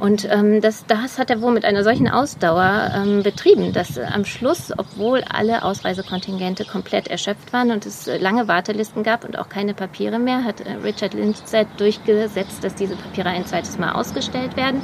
[0.00, 4.04] Und ähm, das, das hat er wohl mit einer solchen Ausdauer ähm, betrieben, dass äh,
[4.04, 9.38] am Schluss, obwohl alle Ausreisekontingente komplett erschöpft waren und es äh, lange Wartelisten gab und
[9.38, 13.92] auch keine Papiere mehr, hat äh, Richard Lindstedt durchgesetzt, dass diese Papiere ein zweites Mal
[13.92, 14.82] ausgestellt werden.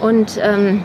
[0.00, 0.84] Und ähm,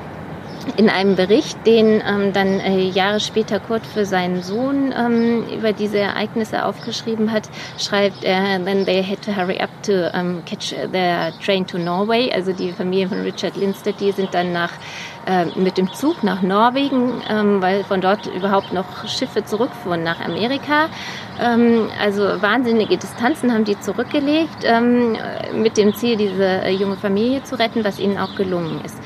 [0.77, 5.73] in einem Bericht, den ähm, dann äh, Jahre später Kurt für seinen Sohn ähm, über
[5.73, 10.73] diese Ereignisse aufgeschrieben hat, schreibt er, then they had to hurry up to um, catch
[10.91, 12.31] their train to Norway.
[12.31, 14.71] Also die Familie von Richard Lindstedt, die sind dann nach
[15.25, 20.19] äh, mit dem Zug nach Norwegen, ähm, weil von dort überhaupt noch Schiffe zurückfuhren nach
[20.19, 20.89] Amerika.
[21.39, 25.17] Ähm, also wahnsinnige Distanzen haben die zurückgelegt ähm,
[25.53, 28.97] mit dem Ziel, diese äh, junge Familie zu retten, was ihnen auch gelungen ist.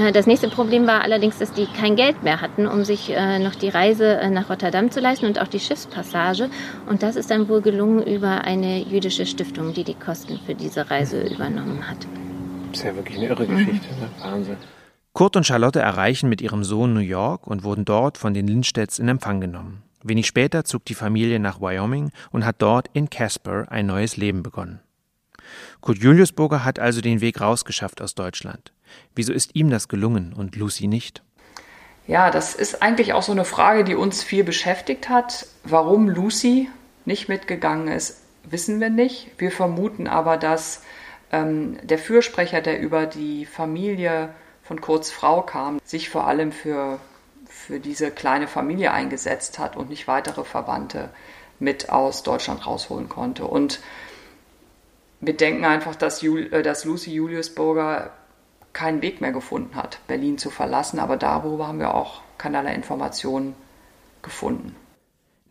[0.00, 3.38] Äh, das nächste Problem war allerdings, dass die kein Geld mehr hatten, um sich äh,
[3.38, 6.50] noch die Reise äh, nach Rotterdam zu leisten und auch die Schiffspassage.
[6.86, 10.90] Und das ist dann wohl gelungen über eine jüdische Stiftung, die die Kosten für diese
[10.90, 12.06] Reise übernommen hat.
[12.70, 14.08] Das ist ja wirklich eine irre Geschichte, ne?
[14.20, 14.56] Wahnsinn.
[15.12, 19.00] Kurt und Charlotte erreichen mit ihrem Sohn New York und wurden dort von den Lindstedts
[19.00, 19.82] in Empfang genommen.
[20.04, 24.44] Wenig später zog die Familie nach Wyoming und hat dort in Casper ein neues Leben
[24.44, 24.80] begonnen.
[25.80, 28.72] Kurt Juliusburger hat also den Weg rausgeschafft aus Deutschland.
[29.14, 31.22] Wieso ist ihm das gelungen und Lucy nicht?
[32.06, 35.46] Ja, das ist eigentlich auch so eine Frage, die uns viel beschäftigt hat.
[35.64, 36.68] Warum Lucy
[37.04, 39.30] nicht mitgegangen ist, wissen wir nicht.
[39.38, 40.82] Wir vermuten aber, dass
[41.32, 44.30] ähm, der Fürsprecher, der über die Familie
[44.62, 46.98] von Kurz Frau kam, sich vor allem für,
[47.48, 51.10] für diese kleine Familie eingesetzt hat und nicht weitere Verwandte
[51.58, 53.44] mit aus Deutschland rausholen konnte.
[53.44, 53.80] Und
[55.20, 58.10] wir denken einfach, dass, Jul äh, dass Lucy Juliusburger
[58.72, 60.98] keinen Weg mehr gefunden hat, Berlin zu verlassen.
[60.98, 63.54] Aber darüber haben wir auch keinerlei Informationen
[64.22, 64.76] gefunden.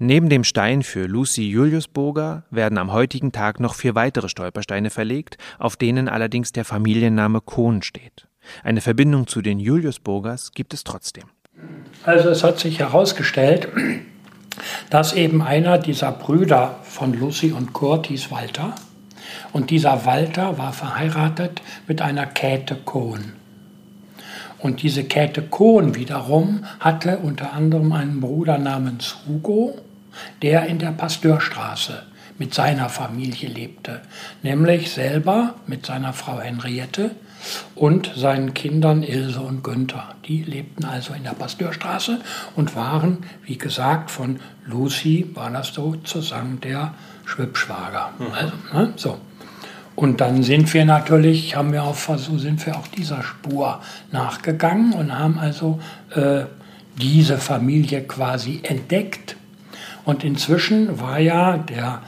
[0.02, 5.38] Neben dem Stein für Lucy Juliusburger werden am heutigen Tag noch vier weitere Stolpersteine verlegt,
[5.58, 8.28] auf denen allerdings der Familienname Kohn steht.
[8.64, 11.26] Eine Verbindung zu den Juliusburgers gibt es trotzdem.
[12.06, 13.68] Also es hat sich herausgestellt,
[14.90, 18.76] dass eben einer dieser Brüder von Lucy und Kurt hieß Walter.
[19.52, 23.34] Und dieser Walter war verheiratet mit einer Käthe Kohn.
[24.60, 29.78] Und diese Käthe Kohn wiederum hatte unter anderem einen Bruder namens Hugo,
[30.42, 32.04] der in der Pasteurstraße
[32.38, 34.02] mit seiner Familie lebte,
[34.44, 37.12] nämlich selber mit seiner Frau Henriette
[37.76, 40.16] und seinen Kindern Ilse und Günther.
[40.26, 42.20] Die lebten also in der Pasteurstraße
[42.56, 46.94] und waren, wie gesagt, von Lucy war das sozusagen der
[47.30, 48.10] Schwibschwager.
[48.18, 48.26] Mhm.
[48.34, 49.18] Also, ne, so.
[49.96, 54.94] Und dann sind wir natürlich, haben wir auch so sind wir auch dieser Spur nachgegangen
[54.94, 55.80] und haben also
[56.16, 56.46] äh,
[56.96, 59.36] diese Familie quasi entdeckt.
[60.06, 62.02] Und inzwischen war ja der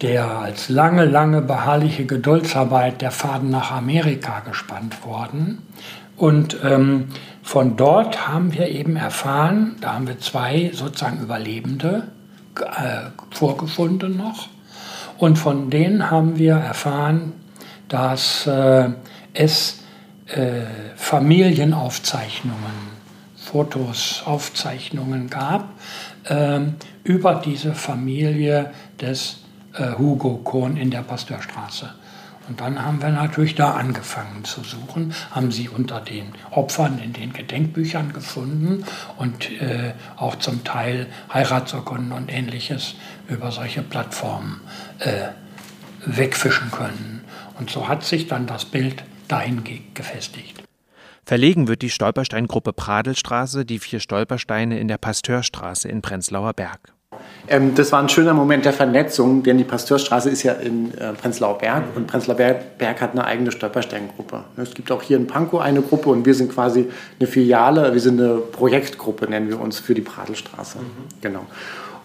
[0.00, 5.62] der als lange, lange beharrliche Geduldsarbeit der Faden nach Amerika gespannt worden.
[6.16, 7.06] Und ähm,
[7.42, 12.08] von dort haben wir eben erfahren, da haben wir zwei sozusagen Überlebende
[13.30, 14.48] vorgefunden noch.
[15.18, 17.32] Und von denen haben wir erfahren,
[17.88, 18.90] dass äh,
[19.32, 19.84] es
[20.26, 20.62] äh,
[20.96, 22.94] Familienaufzeichnungen,
[23.36, 25.68] Fotos, Aufzeichnungen gab
[26.24, 26.60] äh,
[27.04, 31.90] über diese Familie des äh, Hugo Kohn in der Pasteurstraße.
[32.48, 37.12] Und dann haben wir natürlich da angefangen zu suchen, haben sie unter den Opfern in
[37.12, 38.84] den Gedenkbüchern gefunden
[39.16, 42.94] und äh, auch zum Teil Heiratsurkunden und ähnliches
[43.28, 44.60] über solche Plattformen
[44.98, 45.28] äh,
[46.04, 47.24] wegfischen können.
[47.58, 50.62] Und so hat sich dann das Bild dahin ge gefestigt.
[51.24, 56.92] Verlegen wird die Stolpersteingruppe Pradelstraße die vier Stolpersteine in der Pasteurstraße in Prenzlauer Berg.
[57.46, 61.12] Ähm, das war ein schöner Moment der Vernetzung, denn die Pasteurstraße ist ja in äh,
[61.12, 64.44] Prenzlauer Berg und Prenzlauer Berg, Berg, hat eine eigene Stolpersteingruppe.
[64.56, 68.00] Es gibt auch hier in Pankow eine Gruppe und wir sind quasi eine Filiale, wir
[68.00, 70.78] sind eine Projektgruppe, nennen wir uns, für die Pradelstraße.
[70.78, 70.82] Mhm.
[71.20, 71.46] Genau.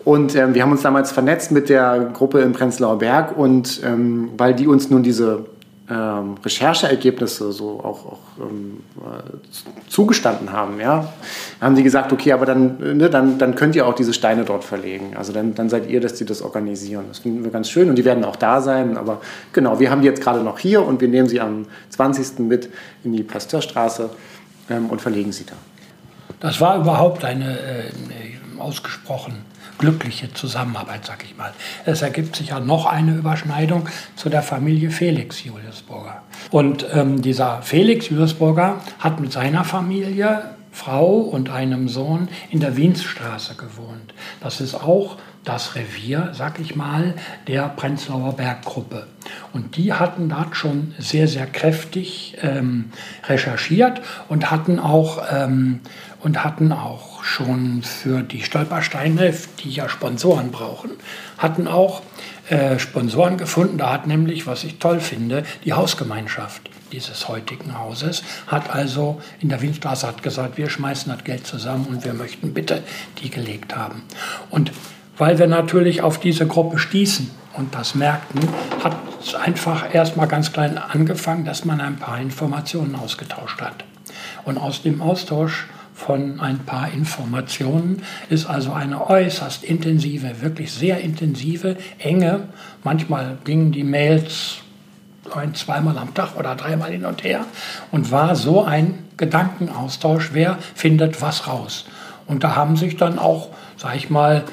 [0.03, 4.29] Und ähm, wir haben uns damals vernetzt mit der Gruppe in Prenzlauer Berg und ähm,
[4.37, 5.45] weil die uns nun diese
[5.89, 11.11] ähm, Rechercheergebnisse so auch, auch ähm, äh, zugestanden haben, ja,
[11.59, 14.63] haben die gesagt, okay, aber dann, ne, dann, dann könnt ihr auch diese Steine dort
[14.63, 15.15] verlegen.
[15.17, 17.05] Also dann, dann seid ihr, dass die das organisieren.
[17.07, 18.97] Das finden wir ganz schön und die werden auch da sein.
[18.97, 19.21] Aber
[19.51, 22.39] genau, wir haben die jetzt gerade noch hier und wir nehmen sie am 20.
[22.39, 22.69] mit
[23.03, 24.11] in die Pasteurstraße
[24.69, 25.55] ähm, und verlegen sie da.
[26.39, 27.91] Das war überhaupt eine, äh,
[28.59, 29.45] ausgesprochen
[29.79, 31.51] glückliche Zusammenarbeit, sag ich mal.
[31.85, 36.21] Es ergibt sich ja noch eine Überschneidung zu der Familie Felix Juliusburger.
[36.51, 42.77] Und ähm, dieser Felix Juliusburger hat mit seiner Familie, Frau und einem Sohn in der
[42.77, 44.13] Wiensstraße gewohnt.
[44.39, 47.15] Das ist auch das Revier, sag ich mal,
[47.47, 49.07] der Prenzlauer Berggruppe.
[49.51, 52.91] Und die hatten dort schon sehr, sehr kräftig ähm,
[53.27, 55.79] recherchiert und hatten auch, ähm,
[56.21, 60.91] und hatten auch schon für die Stolpersteine, die ja Sponsoren brauchen,
[61.37, 62.01] hatten auch
[62.49, 63.77] äh, Sponsoren gefunden.
[63.77, 69.49] Da hat nämlich, was ich toll finde, die Hausgemeinschaft dieses heutigen Hauses hat also in
[69.49, 72.83] der Windstraße hat gesagt, wir schmeißen das Geld zusammen und wir möchten bitte
[73.21, 74.03] die gelegt haben.
[74.49, 74.71] Und
[75.17, 78.41] weil wir natürlich auf diese Gruppe stießen und das merkten,
[78.83, 83.83] hat es einfach erstmal ganz klein angefangen, dass man ein paar Informationen ausgetauscht hat.
[84.45, 85.67] Und aus dem Austausch
[85.99, 88.01] von ein paar Informationen.
[88.29, 92.47] Ist also eine äußerst intensive, wirklich sehr intensive, enge,
[92.83, 94.59] manchmal gingen die Mails
[95.35, 97.45] ein, zweimal am Tag oder dreimal hin und her.
[97.91, 101.85] Und war so ein Gedankenaustausch, wer findet was raus.
[102.25, 104.45] Und da haben sich dann auch, sag ich mal,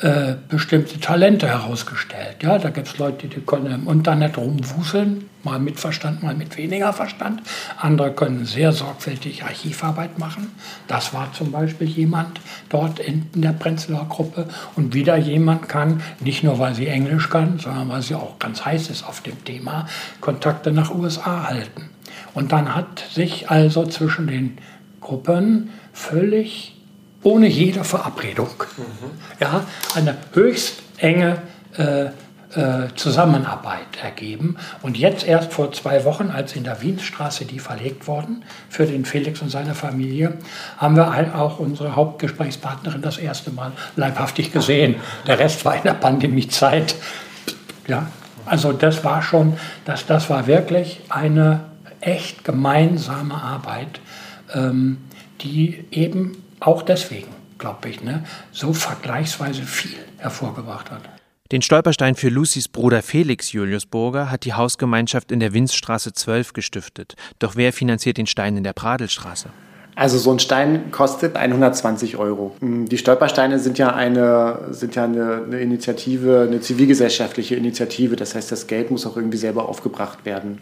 [0.00, 2.36] äh, bestimmte Talente herausgestellt.
[2.42, 6.56] Ja, da gibt es Leute, die können im Internet rumwuseln, mal mit Verstand, mal mit
[6.56, 7.42] weniger Verstand.
[7.76, 10.52] Andere können sehr sorgfältig Archivarbeit machen.
[10.88, 14.46] Das war zum Beispiel jemand dort in, in der Prenzlauer Gruppe.
[14.74, 18.64] Und wieder jemand kann, nicht nur weil sie Englisch kann, sondern weil sie auch ganz
[18.64, 19.86] heiß ist auf dem Thema,
[20.22, 21.90] Kontakte nach USA halten.
[22.32, 24.56] Und dann hat sich also zwischen den
[25.02, 26.79] Gruppen völlig
[27.22, 28.50] ohne jede Verabredung.
[28.76, 29.10] Mhm.
[29.40, 31.42] Ja, eine höchst enge
[31.76, 32.06] äh,
[32.54, 34.56] äh, Zusammenarbeit ergeben.
[34.82, 39.04] Und jetzt erst vor zwei Wochen, als in der Wienstraße die verlegt wurden für den
[39.04, 40.36] Felix und seine Familie,
[40.76, 44.96] haben wir auch unsere Hauptgesprächspartnerin das erste Mal leibhaftig gesehen.
[45.28, 46.96] Der Rest war in der Pandemiezeit.
[47.86, 48.08] Ja,
[48.46, 51.60] also das war schon, das, das war wirklich eine
[52.00, 54.00] echt gemeinsame Arbeit,
[54.54, 54.98] ähm,
[55.40, 61.02] die eben auch deswegen, glaube ich, ne, so vergleichsweise viel hervorgebracht hat.
[61.52, 66.52] Den Stolperstein für Lucys Bruder Felix Julius Burger hat die Hausgemeinschaft in der Winzstraße 12
[66.52, 67.16] gestiftet.
[67.40, 69.48] Doch wer finanziert den Stein in der Pradelstraße?
[69.96, 72.56] Also so ein Stein kostet 120 Euro.
[72.60, 78.14] Die Stolpersteine sind ja eine, sind ja eine, eine, Initiative, eine zivilgesellschaftliche Initiative.
[78.14, 80.58] Das heißt, das Geld muss auch irgendwie selber aufgebracht werden.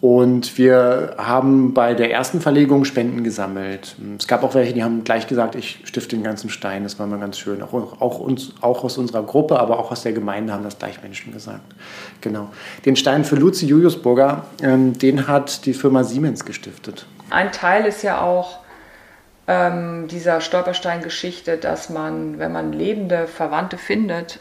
[0.00, 3.96] Und wir haben bei der ersten Verlegung Spenden gesammelt.
[4.18, 6.82] Es gab auch welche, die haben gleich gesagt, ich stifte den ganzen Stein.
[6.82, 7.62] Das war mal ganz schön.
[7.62, 11.02] Auch, auch, uns, auch aus unserer Gruppe, aber auch aus der Gemeinde haben das gleich
[11.02, 11.62] Menschen gesagt.
[12.20, 12.50] Genau.
[12.84, 17.06] Den Stein für Luzi Juliusburger, ähm, den hat die Firma Siemens gestiftet.
[17.30, 18.58] Ein Teil ist ja auch
[19.48, 24.40] ähm, dieser Stolperstein-Geschichte, dass man, wenn man lebende Verwandte findet,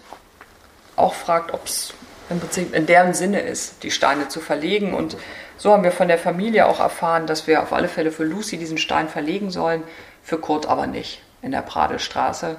[0.98, 1.94] auch fragt, ob es
[2.30, 4.94] im Prinzip in deren Sinne ist, die Steine zu verlegen.
[4.94, 5.16] Und
[5.58, 8.58] so haben wir von der Familie auch erfahren, dass wir auf alle Fälle für Lucy
[8.58, 9.84] diesen Stein verlegen sollen,
[10.24, 12.58] für Kurt aber nicht in der Pradelstraße,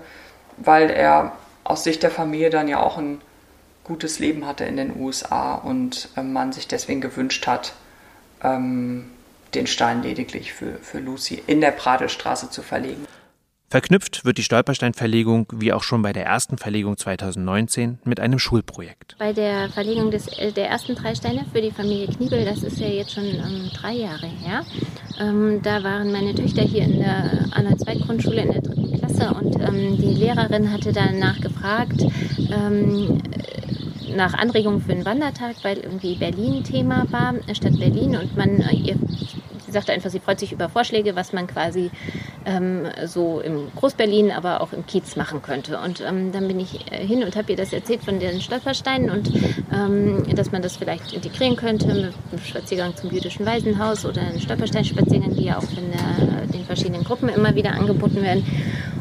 [0.56, 1.32] weil er
[1.64, 3.20] aus Sicht der Familie dann ja auch ein
[3.85, 7.72] gutes Leben hatte in den USA und äh, man sich deswegen gewünscht hat,
[8.42, 9.11] ähm,
[9.54, 13.06] den Stein lediglich für, für Lucy in der Pradelstraße zu verlegen.
[13.68, 19.16] Verknüpft wird die Stolpersteinverlegung, wie auch schon bei der ersten Verlegung 2019, mit einem Schulprojekt.
[19.18, 22.79] Bei der Verlegung des, äh, der ersten drei Steine für die Familie Kniebel, das ist
[22.79, 24.64] ja jetzt schon ähm, drei Jahre her,
[25.18, 29.35] ähm, da waren meine Töchter hier in der Anna Zweig Grundschule in der dritten Klasse
[29.35, 32.05] und ähm, die Lehrerin hatte danach gefragt,
[32.52, 33.20] ähm,
[34.14, 38.76] nach Anregungen für einen Wandertag, weil irgendwie Berlin Thema war, Stadt Berlin und man äh,
[38.76, 38.96] ihr
[39.66, 41.90] sie sagte einfach, sie freut sich über Vorschläge, was man quasi
[42.46, 45.78] ähm, so im Großberlin, aber auch im Kiez machen könnte.
[45.78, 49.11] Und ähm, dann bin ich äh, hin und habe ihr das erzählt von den Stolpersteinen
[49.11, 49.32] und
[49.74, 54.40] ähm, dass man das vielleicht integrieren könnte mit einem Spaziergang zum jüdischen Waisenhaus oder einen
[54.40, 58.46] Stolpersteinspaziergang, die ja auch in der, den verschiedenen Gruppen immer wieder angeboten werden.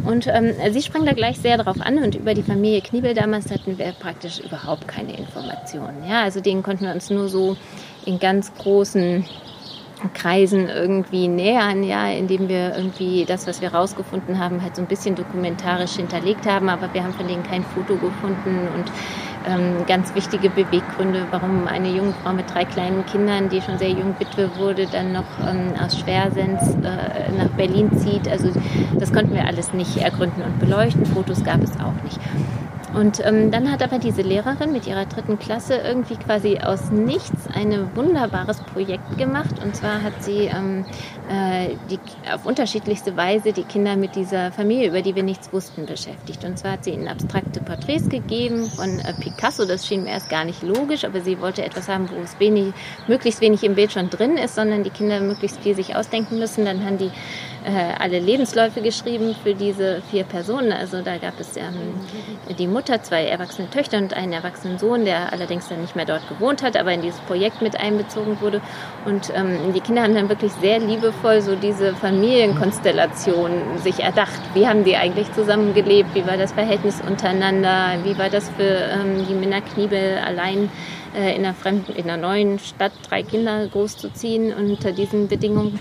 [0.06, 3.52] Und ähm, sie sprang da gleich sehr darauf an und über die Familie Kniebel damals
[3.52, 6.08] hatten wir praktisch überhaupt keine Informationen.
[6.08, 7.58] Ja, also denen konnten wir uns nur so
[8.06, 9.26] in ganz großen
[10.14, 14.88] Kreisen irgendwie nähern, ja, indem wir irgendwie das, was wir rausgefunden haben, halt so ein
[14.88, 18.92] bisschen dokumentarisch hinterlegt haben, aber wir haben von denen kein Foto gefunden und
[19.48, 23.92] ähm, ganz wichtige Beweggründe, warum eine junge Frau mit drei kleinen Kindern, die schon sehr
[23.92, 28.28] jung Witwe wurde, dann noch ähm, aus Schwersens äh, nach Berlin zieht.
[28.28, 28.50] Also
[28.98, 31.06] das konnten wir alles nicht ergründen und beleuchten.
[31.06, 32.20] Fotos gab es auch nicht.
[32.96, 37.46] Und ähm, dann hat aber diese Lehrerin mit ihrer dritten Klasse irgendwie quasi aus nichts
[37.54, 39.56] ein wunderbares Projekt gemacht.
[39.62, 40.86] Und zwar hat sie ähm,
[41.30, 42.00] äh, die,
[42.34, 46.46] auf unterschiedlichste Weise die Kinder mit dieser Familie, über die wir nichts wussten, beschäftigt.
[46.46, 49.66] Und zwar hat sie ihnen abstrakte Porträts gegeben von äh, Picasso.
[49.66, 52.74] Das schien mir erst gar nicht logisch, aber sie wollte etwas haben, wo es wenig,
[53.08, 56.64] möglichst wenig im Bild schon drin ist, sondern die Kinder möglichst viel sich ausdenken müssen.
[56.64, 57.12] Dann haben die
[57.66, 60.72] äh, alle Lebensläufe geschrieben für diese vier Personen.
[60.72, 61.74] Also da gab es ähm,
[62.58, 66.28] die Mutter, zwei erwachsene Töchter und einen erwachsenen Sohn, der allerdings dann nicht mehr dort
[66.30, 68.62] gewohnt hat, aber in dieses Projekt mit einbezogen wurde.
[69.06, 74.40] Und ähm, die Kinder haben dann wirklich sehr liebevoll so diese Familienkonstellation sich erdacht.
[74.54, 76.14] Wie haben die eigentlich zusammengelebt?
[76.14, 77.98] Wie war das Verhältnis untereinander?
[78.04, 80.70] Wie war das für ähm, die Minna Kniebel allein?
[81.16, 85.80] äh, in einer fremden, in einer neuen Stadt drei Kinder großzuziehen unter diesen Bedingungen.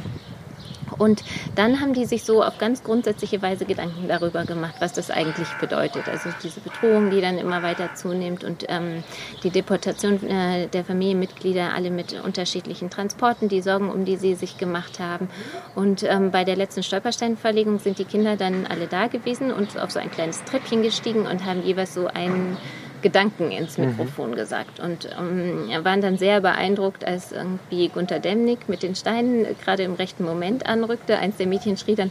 [0.98, 1.22] Und
[1.54, 5.48] dann haben die sich so auf ganz grundsätzliche Weise Gedanken darüber gemacht, was das eigentlich
[5.60, 6.08] bedeutet.
[6.08, 9.02] Also diese Bedrohung, die dann immer weiter zunimmt und ähm,
[9.42, 14.58] die Deportation äh, der Familienmitglieder, alle mit unterschiedlichen Transporten, die Sorgen, um die sie sich
[14.58, 15.28] gemacht haben.
[15.74, 19.90] Und ähm, bei der letzten Stolpersteinverlegung sind die Kinder dann alle da gewesen und auf
[19.90, 22.56] so ein kleines Treppchen gestiegen und haben jeweils so einen
[23.04, 23.88] Gedanken ins mhm.
[23.88, 24.34] Mikrofon mhm.
[24.34, 29.82] gesagt und ähm, waren dann sehr beeindruckt, als irgendwie Gunter Demnig mit den Steinen gerade
[29.82, 31.18] im rechten Moment anrückte.
[31.18, 32.10] Eins der Mädchen schrie dann,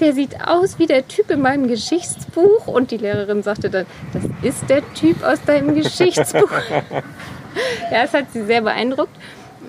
[0.00, 4.24] der sieht aus wie der Typ in meinem Geschichtsbuch und die Lehrerin sagte dann, das
[4.42, 6.50] ist der Typ aus deinem Geschichtsbuch.
[7.90, 9.16] ja, es hat sie sehr beeindruckt.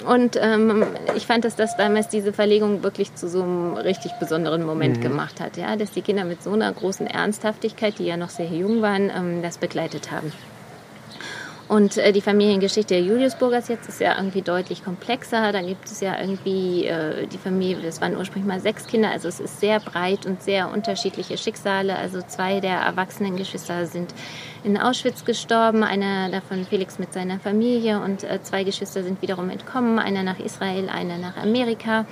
[0.06, 0.86] Und ähm,
[1.16, 5.02] ich fand, dass das damals diese Verlegung wirklich zu so einem richtig besonderen Moment mhm.
[5.02, 8.48] gemacht hat, ja, dass die Kinder mit so einer großen Ernsthaftigkeit, die ja noch sehr
[8.48, 10.34] jung waren, ähm, das begleitet haben.
[11.68, 15.52] Und äh, die Familiengeschichte der Juliusburgers jetzt ist ja irgendwie deutlich komplexer.
[15.52, 19.28] Da gibt es ja irgendwie äh, die Familie, das waren ursprünglich mal sechs Kinder, also
[19.28, 21.96] es ist sehr breit und sehr unterschiedliche Schicksale.
[21.96, 24.14] Also zwei der erwachsenen Geschwister sind
[24.64, 29.50] in Auschwitz gestorben, einer davon Felix mit seiner Familie und äh, zwei Geschwister sind wiederum
[29.50, 32.06] entkommen, einer nach Israel, einer nach Amerika.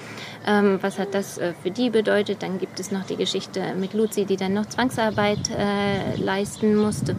[0.47, 2.41] Ähm, was hat das äh, für die bedeutet?
[2.41, 7.15] Dann gibt es noch die Geschichte mit Luzi, die dann noch Zwangsarbeit äh, leisten musste.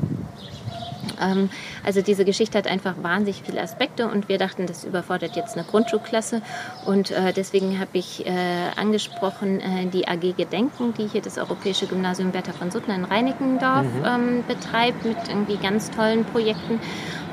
[1.20, 1.50] Ähm,
[1.84, 5.64] also diese Geschichte hat einfach wahnsinnig viele Aspekte und wir dachten, das überfordert jetzt eine
[5.64, 6.42] Grundschulklasse.
[6.86, 8.30] Und äh, deswegen habe ich äh,
[8.76, 13.84] angesprochen äh, die AG Gedenken, die hier das Europäische Gymnasium Bertha von Suttner in Reinickendorf
[13.84, 14.04] mhm.
[14.04, 16.80] ähm, betreibt mit irgendwie ganz tollen Projekten.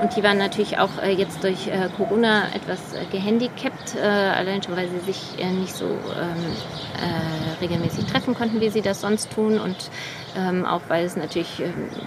[0.02, 2.80] Und die waren natürlich auch jetzt durch Corona etwas
[3.12, 9.02] gehandicapt, allein schon, weil sie sich nicht so ähm, regelmäßig treffen konnten, wie sie das
[9.02, 9.60] sonst tun.
[9.60, 9.92] Und
[10.66, 11.62] auch weil es natürlich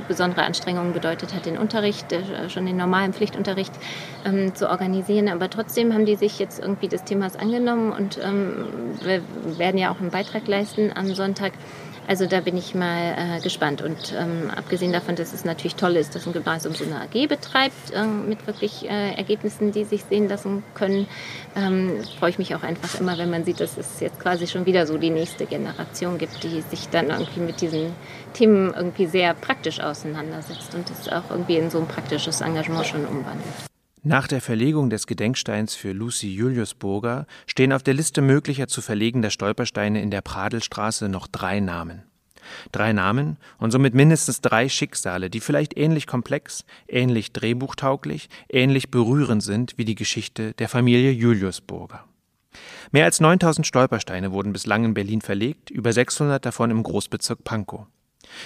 [0.08, 3.72] besondere Anstrengungen bedeutet hat, den Unterricht, äh, schon den normalen Pflichtunterricht
[4.24, 5.28] ähm, zu organisieren.
[5.28, 8.66] Aber trotzdem haben die sich jetzt irgendwie des Themas angenommen und ähm,
[9.02, 9.22] wir
[9.58, 11.52] werden ja auch einen Beitrag leisten am Sonntag
[12.06, 13.82] also da bin ich mal äh, gespannt.
[13.82, 17.28] Und ähm, abgesehen davon, dass es natürlich toll ist, dass ein Gymnasium so eine AG
[17.28, 21.06] betreibt, äh, mit wirklich äh, Ergebnissen, die sich sehen lassen können,
[21.56, 24.66] ähm, freue ich mich auch einfach immer, wenn man sieht, dass es jetzt quasi schon
[24.66, 27.92] wieder so die nächste Generation gibt, die sich dann irgendwie mit diesen
[28.32, 33.06] Themen irgendwie sehr praktisch auseinandersetzt und das auch irgendwie in so ein praktisches Engagement schon
[33.06, 33.73] umwandelt.
[34.06, 39.30] Nach der Verlegung des Gedenksteins für Lucy Juliusburger stehen auf der Liste möglicher zu verlegender
[39.30, 42.02] Stolpersteine in der Pradelstraße noch drei Namen.
[42.70, 49.42] Drei Namen und somit mindestens drei Schicksale, die vielleicht ähnlich komplex, ähnlich drehbuchtauglich, ähnlich berührend
[49.42, 52.04] sind wie die Geschichte der Familie Juliusburger.
[52.92, 57.86] Mehr als 9000 Stolpersteine wurden bislang in Berlin verlegt, über 600 davon im Großbezirk Pankow.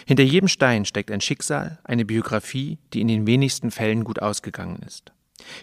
[0.06, 4.84] Hinter jedem Stein steckt ein Schicksal, eine Biografie, die in den wenigsten Fällen gut ausgegangen
[4.86, 5.12] ist.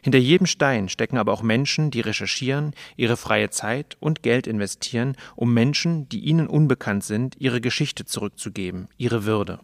[0.02, 5.16] Hinter jedem Stein stecken aber auch Menschen, die recherchieren, ihre freie Zeit und Geld investieren,
[5.36, 9.60] um Menschen, die ihnen unbekannt sind, ihre Geschichte zurückzugeben, ihre Würde,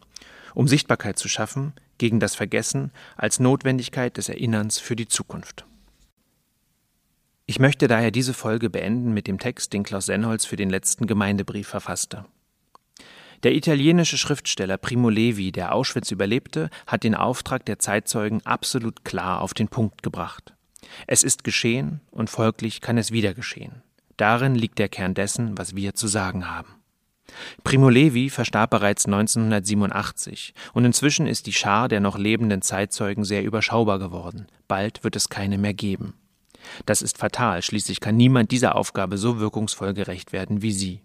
[0.53, 5.65] um Sichtbarkeit zu schaffen gegen das Vergessen als Notwendigkeit des Erinnerns für die Zukunft.
[7.45, 11.05] Ich möchte daher diese Folge beenden mit dem Text, den Klaus Sennholz für den letzten
[11.05, 12.25] Gemeindebrief verfasste.
[13.43, 19.41] Der italienische Schriftsteller Primo Levi, der Auschwitz überlebte, hat den Auftrag der Zeitzeugen absolut klar
[19.41, 20.53] auf den Punkt gebracht.
[21.07, 23.81] Es ist geschehen und folglich kann es wieder geschehen.
[24.17, 26.75] Darin liegt der Kern dessen, was wir zu sagen haben.
[27.63, 33.43] Primo Levi verstarb bereits 1987 und inzwischen ist die Schar der noch lebenden Zeitzeugen sehr
[33.43, 34.47] überschaubar geworden.
[34.67, 36.13] Bald wird es keine mehr geben.
[36.85, 41.01] Das ist fatal, schließlich kann niemand dieser Aufgabe so wirkungsvoll gerecht werden wie Sie.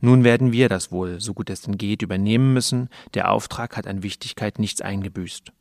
[0.00, 3.86] Nun werden wir das wohl, so gut es denn geht, übernehmen müssen, der Auftrag hat
[3.86, 5.52] an Wichtigkeit nichts eingebüßt.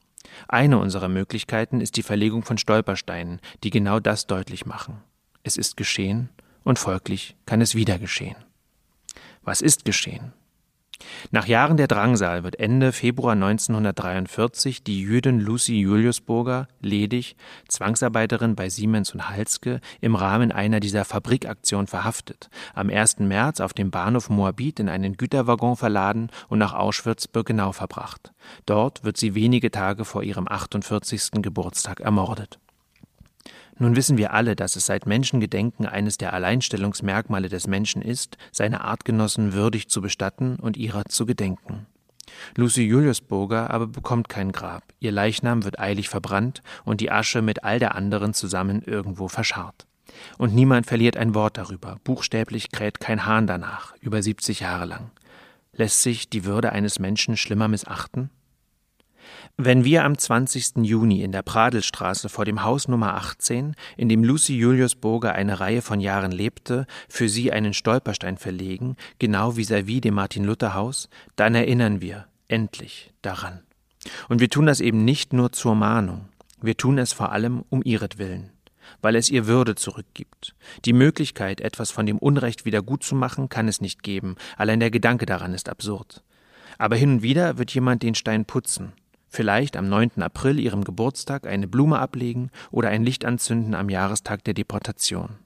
[0.48, 5.02] Eine unserer Möglichkeiten ist die Verlegung von Stolpersteinen, die genau das deutlich machen.
[5.44, 6.30] Es ist geschehen
[6.64, 8.36] und folglich kann es wieder geschehen.
[9.42, 10.34] Was ist geschehen?
[11.32, 17.36] Nach Jahren der Drangsal wird Ende Februar 1943 die Jüdin Lucy Juliusburger, ledig,
[17.68, 23.20] Zwangsarbeiterin bei Siemens und Halske, im Rahmen einer dieser Fabrikaktionen verhaftet, am 1.
[23.20, 28.32] März auf dem Bahnhof Moabit in einen Güterwaggon verladen und nach Auschwitz-Birkenau verbracht.
[28.66, 31.42] Dort wird sie wenige Tage vor ihrem 48.
[31.42, 32.60] Geburtstag ermordet.
[33.80, 38.82] Nun wissen wir alle, dass es seit Menschengedenken eines der Alleinstellungsmerkmale des Menschen ist, seine
[38.82, 41.88] Artgenossen würdig zu bestatten und ihrer zu gedenken.
[42.56, 44.84] Lucy Juliusburger aber bekommt kein Grab.
[45.00, 49.88] Ihr Leichnam wird eilig verbrannt und die Asche mit all der anderen zusammen irgendwo verscharrt.
[50.38, 51.98] Und niemand verliert ein Wort darüber.
[52.04, 55.12] Buchstäblich kräht kein Hahn danach, über 70 Jahre lang.
[55.72, 58.30] Lässt sich die Würde eines Menschen schlimmer missachten?
[59.62, 60.86] Wenn wir am 20.
[60.86, 65.60] Juni in der Pradelstraße vor dem Haus Nummer 18, in dem Lucy Julius Burger eine
[65.60, 72.00] Reihe von Jahren lebte, für sie einen Stolperstein verlegen, genau vis-à-vis dem Martin-Luther-Haus, dann erinnern
[72.00, 73.60] wir, endlich, daran.
[74.30, 76.30] Und wir tun das eben nicht nur zur Mahnung,
[76.62, 78.52] wir tun es vor allem um ihretwillen,
[79.02, 80.56] weil es ihr Würde zurückgibt.
[80.86, 84.80] Die Möglichkeit, etwas von dem Unrecht wieder gut zu machen, kann es nicht geben, allein
[84.80, 86.24] der Gedanke daran ist absurd.
[86.78, 88.94] Aber hin und wieder wird jemand den Stein putzen,
[89.30, 90.22] vielleicht am 9.
[90.22, 95.38] April ihrem Geburtstag eine Blume ablegen oder ein Licht anzünden am Jahrestag der Deportation.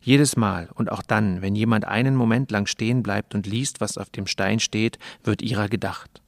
[0.00, 3.98] Jedes Mal und auch dann, wenn jemand einen Moment lang stehen bleibt und liest, was
[3.98, 6.22] auf dem Stein steht, wird ihrer gedacht.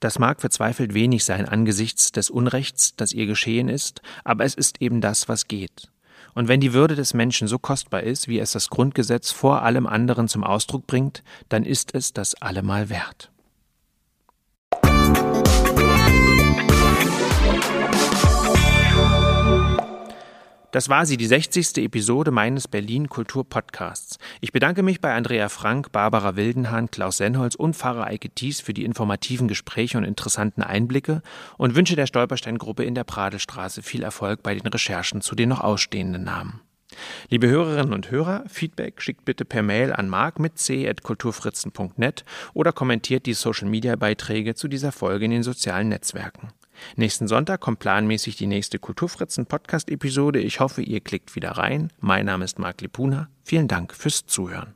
[0.00, 4.80] Das mag verzweifelt wenig sein angesichts des Unrechts, das ihr geschehen ist, aber es ist
[4.80, 5.90] eben das, was geht.
[6.34, 9.86] Und wenn die Würde des Menschen so kostbar ist, wie es das Grundgesetz vor allem
[9.86, 13.30] anderen zum Ausdruck bringt, dann ist es das allemal wert.
[20.72, 21.78] Das war sie, die 60.
[21.78, 24.18] Episode meines Berlin Kultur Podcasts.
[24.40, 28.72] Ich bedanke mich bei Andrea Frank, Barbara Wildenhahn, Klaus Senholz und Pfarrer Eike Thies für
[28.72, 31.22] die informativen Gespräche und interessanten Einblicke
[31.58, 35.60] und wünsche der Stolperstein-Gruppe in der Pradelstraße viel Erfolg bei den Recherchen zu den noch
[35.60, 36.60] ausstehenden Namen.
[37.30, 43.26] Liebe Hörerinnen und Hörer, Feedback schickt bitte per Mail an mark mit c.kulturfritzen.net oder kommentiert
[43.26, 46.52] die Social-Media-Beiträge zu dieser Folge in den sozialen Netzwerken.
[46.96, 50.40] Nächsten Sonntag kommt planmäßig die nächste Kulturfritzen Podcast-Episode.
[50.40, 51.92] Ich hoffe, ihr klickt wieder rein.
[52.00, 53.28] Mein Name ist Marc Lipuna.
[53.42, 54.74] Vielen Dank fürs Zuhören.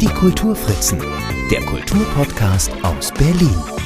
[0.00, 1.00] Die Kulturfritzen,
[1.50, 3.85] der Kulturpodcast aus Berlin.